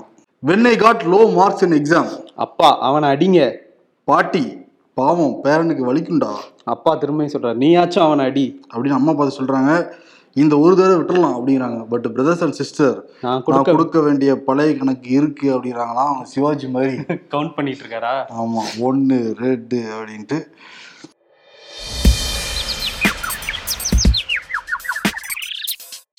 When 0.48 0.63
I 0.63 0.75
got 0.75 1.01
low 1.01 1.34
marks 1.34 1.63
in 1.63 1.72
exam 1.72 2.08
அப்பா 2.36 2.79
அவனை 2.79 3.10
அடிங்க. 3.10 3.56
பாட்டி 4.03 4.58
பாவம் 4.94 5.39
பேரனுக்கு 5.44 5.94
வலிக்கும்டா. 5.94 6.29
அப்பா 6.63 6.96
திரும்ப 6.96 7.24
சொல்றாரு 7.24 7.56
நீயாச்சும் 7.56 8.00
அவனை 8.00 8.25
அடி. 8.25 8.62
அப்படின்னு 8.74 8.90
அம்மா 8.90 9.14
பார்த்து 9.14 9.44
சொல்றாங்க. 9.44 9.94
இந்த 10.35 10.59
ஒரு 10.59 10.75
தடவை 10.75 10.98
விட்டுறலாம் 10.98 11.35
அப்படிங்கிறாங்க. 11.37 11.87
பட் 11.87 12.13
பிரதர்ஸ் 12.13 12.44
அண்ட் 12.44 12.53
சிஸ்டர் 12.53 12.96
நான் 13.22 13.44
கொடுக்க 13.44 14.00
வேண்டிய 14.00 14.35
பழைய 14.35 14.77
கணக்கு 14.77 15.09
இருக்கு 15.11 15.53
அப்படிங்கிறாங்களாம் 15.55 16.09
அவங்க 16.09 16.25
சிவாஜி 16.25 16.68
மாதிரி. 16.68 16.96
கவுண்ட் 17.33 17.55
பண்ணிட்டு 17.55 17.83
இருக்காரா 17.83 18.13
ஆமா. 18.37 18.63
ஒன்னு 18.79 19.35
ரெண்டு 19.39 19.77
அப்படின்ட்டு. 19.94 20.39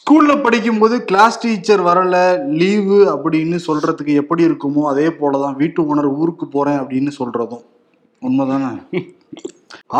ஸ்கூல்ல 0.06 0.42
படிக்கும்போது 0.42 1.04
கிளாஸ் 1.04 1.40
டீச்சர் 1.40 1.80
வரல 1.80 2.16
லீவு 2.46 3.04
அப்படின்னு 3.14 3.56
சொல்றதுக்கு 3.66 4.12
எப்படி 4.14 4.48
இருக்குமோ 4.48 4.82
அதே 4.88 5.08
போலதான் 5.08 5.56
வீட்டு 5.56 5.82
ஓனர் 5.82 6.04
ஊருக்கு 6.14 6.48
போறேன் 6.48 6.80
அப்படின்னு 6.80 7.12
சொல்றதும். 7.18 7.64
உண்மைதானே? 8.22 8.72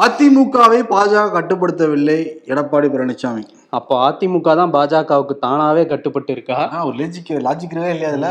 அதிமுகவை 0.01 0.83
பாஜக 0.85 1.33
கட்டுப்படுத்தவில்லை 1.33 2.17
எடப்பாடி 2.47 2.89
பழனிசாமி 2.89 3.45
அப்போ 3.73 3.95
அதிமுக 4.07 4.55
தான் 4.61 4.75
பாஜகவுக்கு 4.77 5.35
தானாவே 5.45 5.83
கட்டுப்பட்டு 5.91 6.33
இருக்கா 6.37 6.59
ஒரு 6.89 6.97
லாஜிக் 7.01 7.31
லாஜிக்கவே 7.49 7.91
இல்லையா 7.95 8.13
அதுல? 8.13 8.31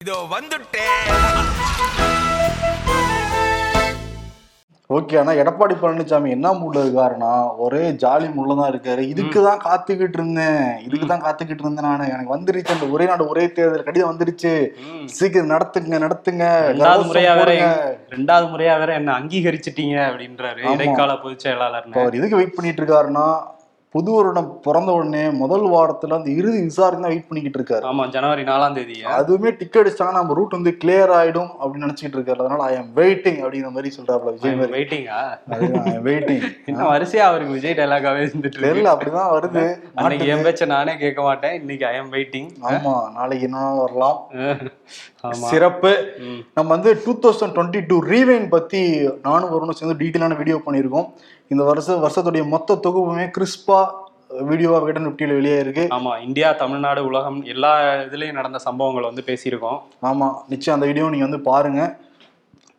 இதோ 0.00 0.18
வந்துட்டேன் 0.34 0.96
ஓகே 4.90 5.16
ஆனா 5.20 5.32
எடப்பாடி 5.40 5.74
பழனிசாமி 5.80 6.28
என்ன 6.36 6.48
மூட்ல 6.60 6.80
இருக்காருன்னா 6.84 7.32
ஒரே 7.64 7.82
ஜாலி 8.02 8.28
மூட்ல 8.36 8.56
தான் 8.60 8.70
இருக்காரு. 8.72 9.02
இதுக்கு 9.12 9.38
தான் 9.46 9.60
காத்துக்கிட்டு 9.66 10.18
இருந்தேன். 10.18 10.64
இதுக்கு 10.86 11.06
தான் 11.12 11.22
காத்துக்கிட்டு 11.26 11.62
இருந்தேன் 11.64 11.86
நானு. 11.88 12.06
எனக்கு 12.14 12.34
வந்துருச்சு. 12.34 12.74
அந்த 12.76 12.86
ஒரே 12.94 13.04
நாடு 13.10 13.28
ஒரே 13.32 13.44
தேர்தல். 13.58 13.86
கடிதம் 13.88 14.10
வந்துருச்சு. 14.12 14.52
சீக்கிரம் 15.18 15.52
நடத்துங்க 15.54 16.00
நடத்துங்க. 16.06 16.44
ரெண்டாவது 16.72 17.04
முறையா 17.10 17.34
வேற. 17.40 17.52
ரெண்டாவது 18.16 18.48
முறையா 18.54 18.74
வேற 18.82 18.92
என்ன 19.00 19.14
அங்கீகரிச்சிட்டீங்க 19.20 19.96
அப்படின்றாரு. 20.08 20.64
இடைக்கால 20.74 21.14
பொதுச் 21.24 21.38
இப்ப 21.38 21.46
செயலாளர்னு 21.48 22.02
அவர் 22.02 22.18
எதுக்கு 22.20 22.40
வெயிட் 22.40 22.58
பண்ணிட்டு 22.58 22.82
இருக்காருன்னா 22.84 23.26
புது 23.94 24.10
வருடம் 24.14 24.48
பிறந்த 24.64 24.90
உடனே 24.96 25.22
முதல் 25.40 25.64
வாரத்துல 25.72 26.16
அந்த 26.18 26.28
இறுதி 26.40 26.58
விசாரணை 26.66 26.98
தான் 27.02 27.12
வெயிட் 27.12 27.26
பண்ணிக்கிட்டு 27.28 27.58
இருக்காரு. 27.60 27.82
ஆமா 27.90 28.04
ஜனவரி 28.14 28.42
நாலாம் 28.50 28.76
தேதி 28.76 28.96
அதுவுமே 29.14 29.50
டிக்கெட் 29.60 29.80
அடிச்சாங்கன்னா 29.82 30.20
நம்ம 30.20 30.34
ரூட் 30.38 30.54
வந்து 30.56 30.72
கிளியர் 30.82 31.12
ஆயிடும் 31.16 31.50
அப்படின்னு 31.60 31.86
நினைச்சிட்டு 31.86 32.16
இருக்காரு. 32.18 32.40
அதனால 32.44 32.66
ஐ 32.68 32.74
எம் 32.80 32.92
வெயிட்டிங் 32.98 33.40
அப்படிங்கிற 33.42 33.70
மாதிரி 33.76 33.90
சொல்றாப்ல 33.96 34.34
விஜய் 34.36 34.54
வெயிட்டிங்கா 34.76 35.18
வெயிட்டிங் 36.08 36.44
இன்னும் 36.70 36.92
வரிசையா 36.92 37.24
அவருக்கு 37.30 37.56
விஜய் 37.56 37.76
டைலாகாவே 37.80 38.22
இருந்துட்டு 38.26 38.64
தெரியல 38.66 38.92
அப்படிதான் 38.94 39.34
வருது. 39.36 39.64
அன்னைக்கு 40.02 40.30
என் 40.34 40.46
பேச்ச 40.46 40.68
நானே 40.74 40.94
கேட்க 41.02 41.20
மாட்டேன். 41.28 41.56
இன்னைக்கு 41.62 41.86
ஐ 41.90 41.94
எம் 42.02 42.12
வெயிட்டிங் 42.14 42.48
ஆமா 42.70 42.94
நாளைக்கு 43.18 43.48
என்ன 43.50 43.66
வரலாம்? 43.82 44.20
சிறப்பு. 45.50 45.90
நம்ம 46.56 46.68
வந்து 46.76 46.92
two 47.02 47.12
thousand 47.24 47.54
twenty 47.56 47.80
two 47.90 47.96
rewind 48.12 48.48
பத்தி 48.54 48.80
நானும் 49.26 49.52
வரணும் 49.56 49.78
சேர்ந்து 49.80 50.00
டீட்டெயிலான 50.02 50.38
வீடியோ 50.38 50.56
பண்ணியிருக்கோம். 50.66 51.10
இந்த 51.52 51.64
வருஷ 51.64 51.94
வருஷத்துடைய 51.94 52.48
மொத்த 52.48 52.80
தொகுப்புமே 52.82 53.30
கிறிஸ்பா 53.38 53.88
வீடியோவா 54.30 54.78
விகடன் 54.78 55.06
நிப்டியில் 55.06 55.34
வெளியே 55.34 55.58
இருக்கு. 55.58 55.86
ஆமா 55.90 56.22
இந்தியா 56.22 56.52
தமிழ்நாடு 56.52 57.04
உலகம் 57.04 57.44
எல்லா 57.44 57.80
இதுலயும் 57.82 58.32
நடந்த 58.32 58.58
சம்பவங்களை 58.64 59.00
வந்து 59.00 59.24
பேசியிருக்கோம். 59.26 59.78
ஆமா 60.02 60.34
நிச்சயம் 60.48 60.80
அந்த 60.80 60.92
வீடியோ 60.92 61.10
நீங்க 61.10 61.24
வந்து 61.24 61.40
பாருங்க. 61.40 61.98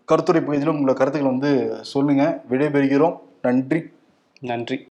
கருத்துரை 0.06 0.42
பகுதியில் 0.42 0.74
உங்களோட 0.74 0.94
கருத்துக்களை 0.94 1.38
வந்து 1.38 1.52
சொல்லுங்க. 1.82 2.44
விடைபெறுகிறோம். 2.50 3.18
நன்றி. 3.42 3.84
நன்றி. 4.40 4.88